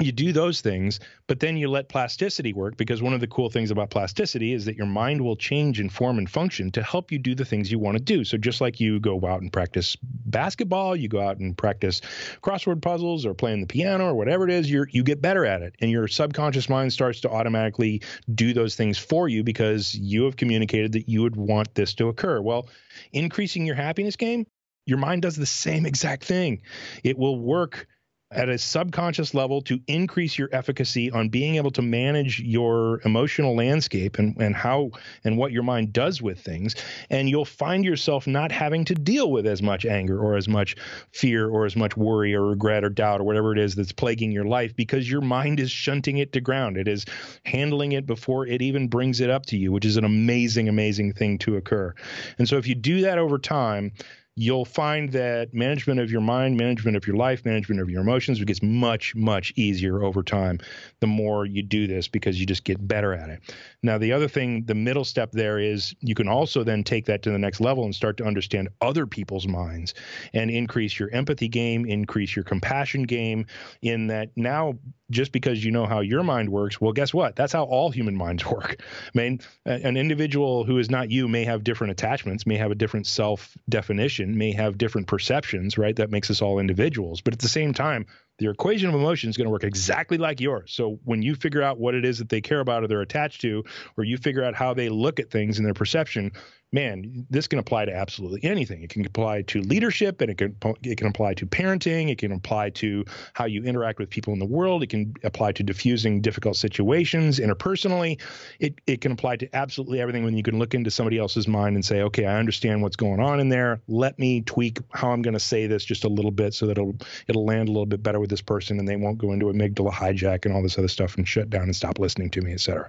[0.00, 3.50] you do those things, but then you let plasticity work because one of the cool
[3.50, 7.12] things about plasticity is that your mind will change in form and function to help
[7.12, 8.24] you do the things you want to do.
[8.24, 12.00] So just like you go out and practice basketball, you go out and practice
[12.42, 15.60] crossword puzzles or playing the piano or whatever it is, you you get better at
[15.60, 18.00] it, and your subconscious mind starts to automatically
[18.34, 22.08] do those things for you because you have communicated that you would want this to
[22.08, 22.40] occur.
[22.40, 22.66] Well,
[23.12, 24.46] increasing your happiness game,
[24.86, 26.62] your mind does the same exact thing.
[27.04, 27.86] It will work
[28.34, 33.54] at a subconscious level to increase your efficacy on being able to manage your emotional
[33.54, 34.90] landscape and, and how
[35.24, 36.74] and what your mind does with things.
[37.10, 40.76] And you'll find yourself not having to deal with as much anger or as much
[41.12, 44.32] fear or as much worry or regret or doubt or whatever it is that's plaguing
[44.32, 46.76] your life because your mind is shunting it to ground.
[46.76, 47.04] It is
[47.44, 51.12] handling it before it even brings it up to you, which is an amazing, amazing
[51.12, 51.94] thing to occur.
[52.38, 53.92] And so if you do that over time,
[54.36, 58.42] you'll find that management of your mind, management of your life, management of your emotions
[58.42, 60.58] gets much, much easier over time
[61.00, 63.54] the more you do this because you just get better at it.
[63.82, 67.22] Now, the other thing, the middle step there is you can also then take that
[67.22, 69.94] to the next level and start to understand other people's minds
[70.32, 73.46] and increase your empathy game, increase your compassion game,
[73.82, 74.78] in that now
[75.12, 77.36] just because you know how your mind works, well, guess what?
[77.36, 78.76] That's how all human minds work.
[78.80, 82.74] I mean, an individual who is not you may have different attachments, may have a
[82.74, 85.94] different self definition, may have different perceptions, right?
[85.94, 87.20] That makes us all individuals.
[87.20, 88.06] But at the same time,
[88.38, 90.72] the equation of emotion is going to work exactly like yours.
[90.72, 93.42] So when you figure out what it is that they care about or they're attached
[93.42, 93.64] to,
[93.96, 96.32] or you figure out how they look at things and their perception,
[96.72, 98.82] man, this can apply to absolutely anything.
[98.82, 102.10] It can apply to leadership, and it can it can apply to parenting.
[102.10, 103.04] It can apply to
[103.34, 104.82] how you interact with people in the world.
[104.82, 108.20] It can apply to diffusing difficult situations interpersonally.
[108.58, 110.24] It it can apply to absolutely everything.
[110.24, 113.20] When you can look into somebody else's mind and say, okay, I understand what's going
[113.20, 113.80] on in there.
[113.88, 116.78] Let me tweak how I'm going to say this just a little bit so that
[116.78, 116.96] it'll
[117.28, 119.92] it'll land a little bit better with this person, and they won't go into amygdala
[119.92, 122.60] hijack and all this other stuff and shut down and stop listening to me, et
[122.60, 122.88] cetera.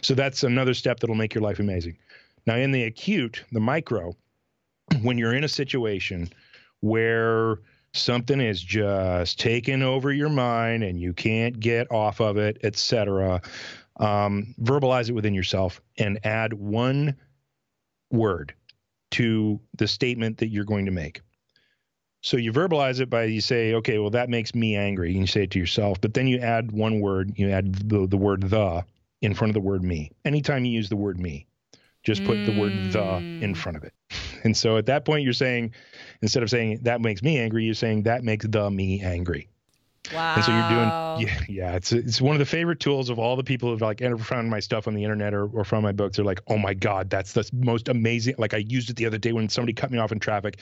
[0.00, 1.98] So that's another step that'll make your life amazing.
[2.46, 4.14] Now, in the acute, the micro,
[5.02, 6.30] when you're in a situation
[6.80, 7.58] where
[7.92, 13.40] something is just taking over your mind and you can't get off of it, etc.,
[13.98, 17.16] um, verbalize it within yourself and add one
[18.10, 18.54] word
[19.10, 21.20] to the statement that you're going to make.
[22.20, 25.10] So you verbalize it by you say, okay, well that makes me angry.
[25.10, 27.32] And you say it to yourself, but then you add one word.
[27.36, 28.84] You add the, the word the
[29.20, 30.12] in front of the word me.
[30.24, 31.46] Anytime you use the word me,
[32.02, 32.46] just put mm.
[32.46, 33.56] the word the in mm.
[33.56, 33.92] front of it.
[34.44, 35.74] And so at that point, you're saying,
[36.22, 39.48] instead of saying that makes me angry, you're saying that makes the me angry.
[40.12, 40.34] Wow.
[40.36, 41.76] And so you're doing, yeah, yeah.
[41.76, 44.48] It's it's one of the favorite tools of all the people who've like ever found
[44.48, 46.16] my stuff on the internet or, or from my books.
[46.16, 48.36] They're like, oh my God, that's the most amazing.
[48.38, 50.58] Like I used it the other day when somebody cut me off in traffic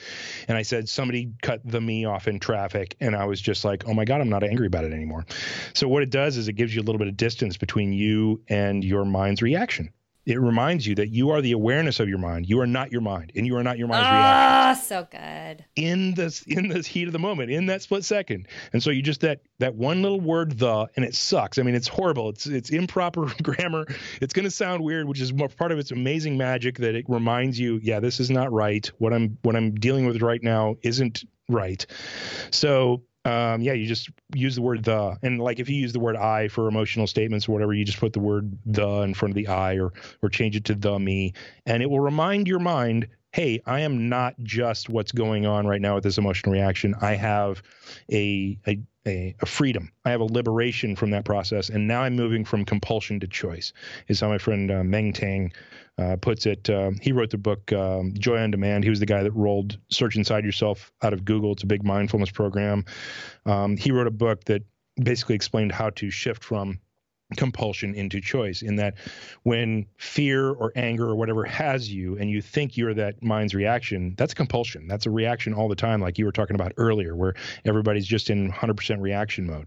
[0.49, 2.97] and I said, somebody cut the me off in traffic.
[3.01, 5.27] And I was just like, oh my God, I'm not angry about it anymore.
[5.75, 8.41] So what it does is it gives you a little bit of distance between you
[8.49, 9.91] and your mind's reaction
[10.27, 12.49] it reminds you that you are the awareness of your mind.
[12.49, 14.85] You are not your mind, and you are not your mind's ah, reaction.
[14.85, 15.65] so good.
[15.77, 19.03] In this in this heat of the moment, in that split second, and so you
[19.03, 21.59] just that that one little word the, and it sucks.
[21.59, 22.29] I mean, it's horrible.
[22.31, 23.87] It's it's improper grammar.
[24.21, 27.59] It's going to sound weird, which is part of its amazing magic that it reminds
[27.59, 28.91] you, yeah, this is not right.
[28.99, 31.87] What I'm what I'm dealing with right now isn't right.
[32.51, 36.01] So um, yeah, you just use the word the, and like if you use the
[36.01, 39.33] word I for emotional statements or whatever, you just put the word the in front
[39.33, 41.33] of the I, or or change it to the me,
[41.67, 45.81] and it will remind your mind, hey, I am not just what's going on right
[45.83, 46.95] now with this emotional reaction.
[47.03, 47.63] I have
[48.11, 49.93] a a a, a, freedom.
[50.07, 53.75] I have a liberation from that process, and now I'm moving from compulsion to choice.
[54.09, 55.53] Is how my friend uh, Meng Tan
[55.99, 56.71] uh, puts it.
[56.71, 58.85] Uh, he wrote the book um, Joy on Demand.
[58.85, 61.53] He was the guy that rolled Search Inside Yourself out of Google.
[61.53, 62.87] It's a big mindfulness program.
[63.45, 64.63] Um, he wrote a book that
[64.97, 66.81] basically explained how to shift from
[67.37, 68.95] compulsion into choice in that
[69.43, 74.15] when fear or anger or whatever has you and you think you're that mind's reaction
[74.17, 74.87] that's compulsion.
[74.87, 78.31] That's a reaction all the time like you were talking about earlier where everybody's just
[78.31, 79.67] in 100% reaction mode.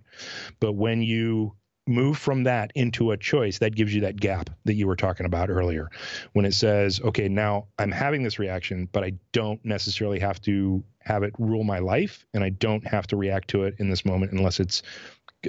[0.60, 1.55] But when you
[1.89, 5.26] move from that into a choice that gives you that gap that you were talking
[5.26, 5.89] about earlier.
[6.34, 10.84] When it says okay now i'm having this reaction but i don't necessarily have to
[10.99, 14.05] have it rule my life and i don't have to react to it in this
[14.05, 14.84] moment unless it's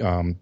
[0.01, 0.37] um,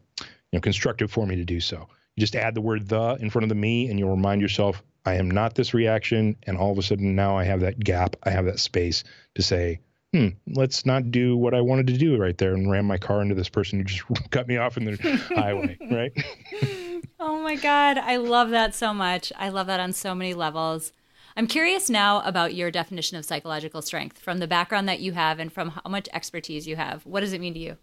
[0.51, 3.29] you know constructive for me to do so you just add the word the in
[3.29, 6.71] front of the me and you'll remind yourself i am not this reaction and all
[6.71, 9.03] of a sudden now i have that gap i have that space
[9.35, 9.79] to say
[10.13, 13.21] hmm, let's not do what I wanted to do right there and ram my car
[13.21, 14.97] into this person who just cut me off in the
[15.35, 16.11] highway, right?
[17.19, 17.97] oh my God.
[17.97, 19.31] I love that so much.
[19.37, 20.93] I love that on so many levels.
[21.37, 25.39] I'm curious now about your definition of psychological strength from the background that you have
[25.39, 27.05] and from how much expertise you have.
[27.05, 27.77] What does it mean to you?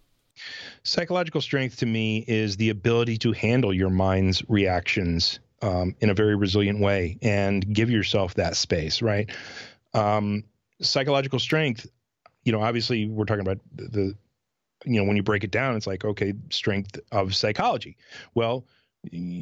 [0.83, 6.13] Psychological strength to me is the ability to handle your mind's reactions um, in a
[6.13, 9.29] very resilient way and give yourself that space, right?
[9.93, 10.43] Um,
[10.81, 11.87] psychological strength
[12.47, 14.15] you know, obviously we're talking about the, the,
[14.85, 17.97] you know, when you break it down, it's like, okay, strength of psychology.
[18.35, 18.65] Well,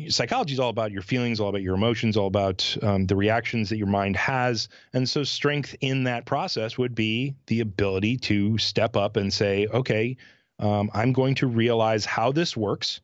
[0.10, 3.70] psychology is all about your feelings, all about your emotions, all about um, the reactions
[3.70, 4.70] that your mind has.
[4.94, 9.68] And so, strength in that process would be the ability to step up and say,
[9.68, 10.18] okay,
[10.60, 13.02] um, I'm going to realize how this works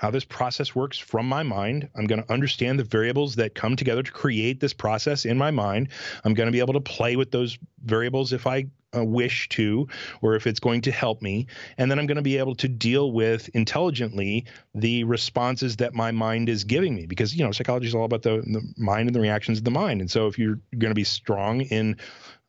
[0.00, 1.86] how this process works from my mind.
[1.94, 5.50] I'm going to understand the variables that come together to create this process in my
[5.50, 5.90] mind.
[6.24, 8.64] I'm going to be able to play with those variables if I
[8.96, 9.86] uh, wish to,
[10.22, 11.48] or if it's going to help me.
[11.76, 16.10] And then I'm going to be able to deal with intelligently the responses that my
[16.12, 19.14] mind is giving me because, you know, psychology is all about the, the mind and
[19.14, 20.00] the reactions of the mind.
[20.00, 21.98] And so if you're going to be strong in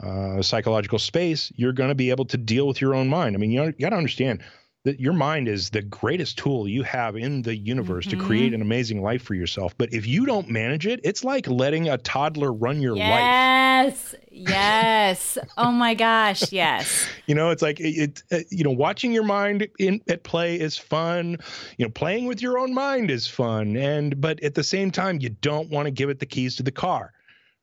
[0.03, 3.35] uh, psychological space, you're going to be able to deal with your own mind.
[3.35, 4.41] I mean, you, you got to understand
[4.83, 8.19] that your mind is the greatest tool you have in the universe mm-hmm.
[8.19, 9.77] to create an amazing life for yourself.
[9.77, 13.11] But if you don't manage it, it's like letting a toddler run your yes.
[13.11, 14.15] life.
[14.31, 15.37] Yes.
[15.37, 15.37] Yes.
[15.57, 16.51] oh my gosh.
[16.51, 17.07] Yes.
[17.27, 20.77] You know, it's like it, it, you know, watching your mind in at play is
[20.77, 21.37] fun.
[21.77, 23.77] You know, playing with your own mind is fun.
[23.77, 26.63] And but at the same time, you don't want to give it the keys to
[26.63, 27.13] the car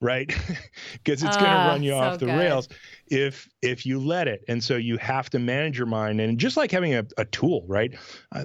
[0.01, 0.33] right?
[0.93, 2.35] Because it's going to ah, run you so off the good.
[2.37, 2.67] rails
[3.09, 4.43] if if you let it.
[4.47, 7.65] And so you have to manage your mind, and just like having a, a tool,
[7.67, 7.93] right?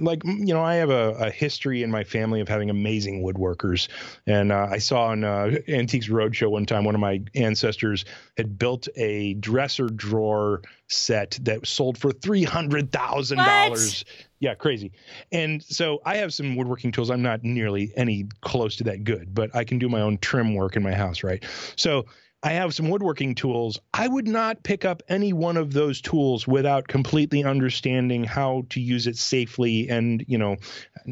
[0.01, 3.89] Like you know, I have a, a history in my family of having amazing woodworkers,
[4.27, 8.05] and uh, I saw on uh, Antiques Roadshow one time one of my ancestors
[8.37, 14.05] had built a dresser drawer set that sold for three hundred thousand dollars
[14.45, 14.93] yeah, crazy.
[15.33, 17.09] And so I have some woodworking tools.
[17.11, 20.55] I'm not nearly any close to that good, but I can do my own trim
[20.55, 21.43] work in my house, right?
[21.77, 22.05] So
[22.45, 23.79] I have some woodworking tools.
[23.95, 28.81] I would not pick up any one of those tools without completely understanding how to
[28.81, 30.57] use it safely and, you know,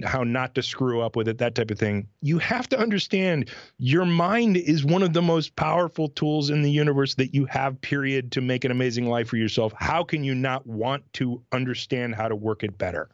[0.05, 2.07] how not to screw up with it, that type of thing.
[2.21, 6.71] You have to understand your mind is one of the most powerful tools in the
[6.71, 9.73] universe that you have, period, to make an amazing life for yourself.
[9.79, 13.09] How can you not want to understand how to work it better?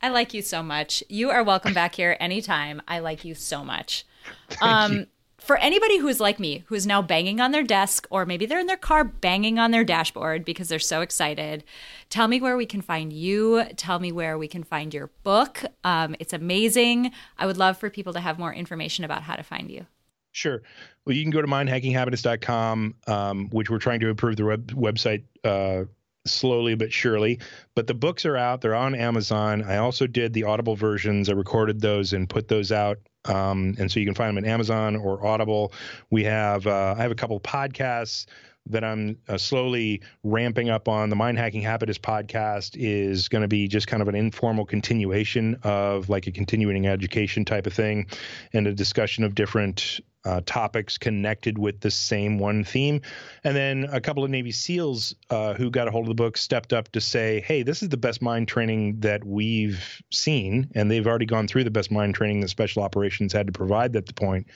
[0.00, 1.04] I like you so much.
[1.10, 2.80] You are welcome back here anytime.
[2.88, 4.06] I like you so much.
[4.60, 5.06] Um, you.
[5.50, 8.46] For anybody who is like me, who is now banging on their desk, or maybe
[8.46, 11.64] they're in their car banging on their dashboard because they're so excited,
[12.08, 13.64] tell me where we can find you.
[13.74, 15.64] Tell me where we can find your book.
[15.82, 17.10] Um, it's amazing.
[17.36, 19.86] I would love for people to have more information about how to find you.
[20.30, 20.62] Sure.
[21.04, 25.24] Well, you can go to mindhackinghappiness.com, um, which we're trying to improve the web- website
[25.42, 25.86] uh,
[26.26, 27.40] slowly but surely.
[27.74, 29.64] But the books are out; they're on Amazon.
[29.64, 31.28] I also did the Audible versions.
[31.28, 33.00] I recorded those and put those out.
[33.26, 35.72] Um, and so you can find them at Amazon or Audible.
[36.10, 38.26] We have uh, I have a couple podcasts
[38.66, 41.10] that I'm uh, slowly ramping up on.
[41.10, 45.58] The Mind Hacking Happiness podcast is going to be just kind of an informal continuation
[45.62, 48.06] of like a continuing education type of thing
[48.52, 53.00] and a discussion of different uh, topics connected with the same one theme.
[53.44, 56.36] And then a couple of Navy SEALs uh, who got a hold of the book
[56.36, 60.70] stepped up to say, hey, this is the best mind training that we've seen.
[60.74, 63.96] And they've already gone through the best mind training that special operations had to provide
[63.96, 64.46] at the point.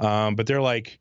[0.00, 0.98] Um, but they're like,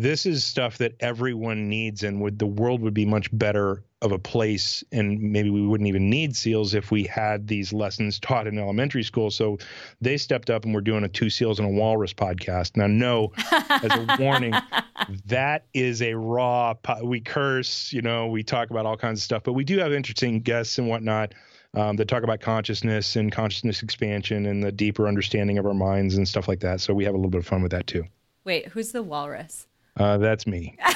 [0.00, 4.12] this is stuff that everyone needs and would the world would be much better of
[4.12, 8.46] a place and maybe we wouldn't even need seals if we had these lessons taught
[8.46, 9.28] in elementary school.
[9.28, 9.58] So
[10.00, 12.76] they stepped up and we're doing a two seals and a walrus podcast.
[12.76, 14.54] Now no as a warning
[15.26, 19.42] that is a raw we curse you know we talk about all kinds of stuff
[19.42, 21.34] but we do have interesting guests and whatnot
[21.74, 26.16] um, that talk about consciousness and consciousness expansion and the deeper understanding of our minds
[26.16, 26.80] and stuff like that.
[26.80, 28.04] So we have a little bit of fun with that too.
[28.44, 29.66] Wait who's the walrus
[29.98, 30.76] uh, that's me.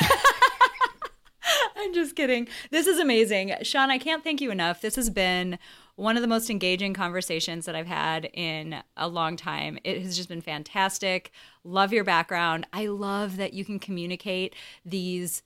[1.77, 2.49] I'm just kidding.
[2.71, 3.55] This is amazing.
[3.63, 4.81] Sean, I can't thank you enough.
[4.81, 5.59] This has been
[5.97, 9.79] one of the most engaging conversations that I've had in a long time.
[9.85, 11.33] It has just been fantastic.
[11.65, 12.67] Love your background.
[12.73, 15.43] I love that you can communicate these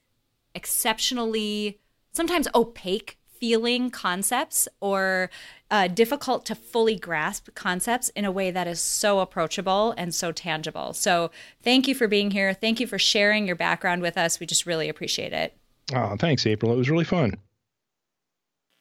[0.54, 1.80] exceptionally,
[2.12, 5.30] sometimes opaque feeling concepts or
[5.70, 10.32] uh, difficult to fully grasp concepts in a way that is so approachable and so
[10.32, 10.92] tangible.
[10.92, 11.30] So,
[11.62, 12.54] thank you for being here.
[12.54, 14.38] Thank you for sharing your background with us.
[14.38, 15.56] We just really appreciate it.
[15.94, 16.72] Oh, thanks, April.
[16.72, 17.34] It was really fun.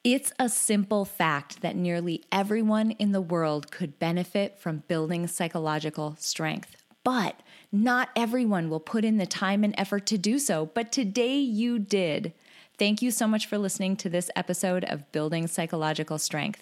[0.03, 6.15] It's a simple fact that nearly everyone in the world could benefit from building psychological
[6.19, 6.75] strength.
[7.03, 10.67] But not everyone will put in the time and effort to do so.
[10.73, 12.33] But today you did.
[12.77, 16.61] Thank you so much for listening to this episode of Building Psychological Strength.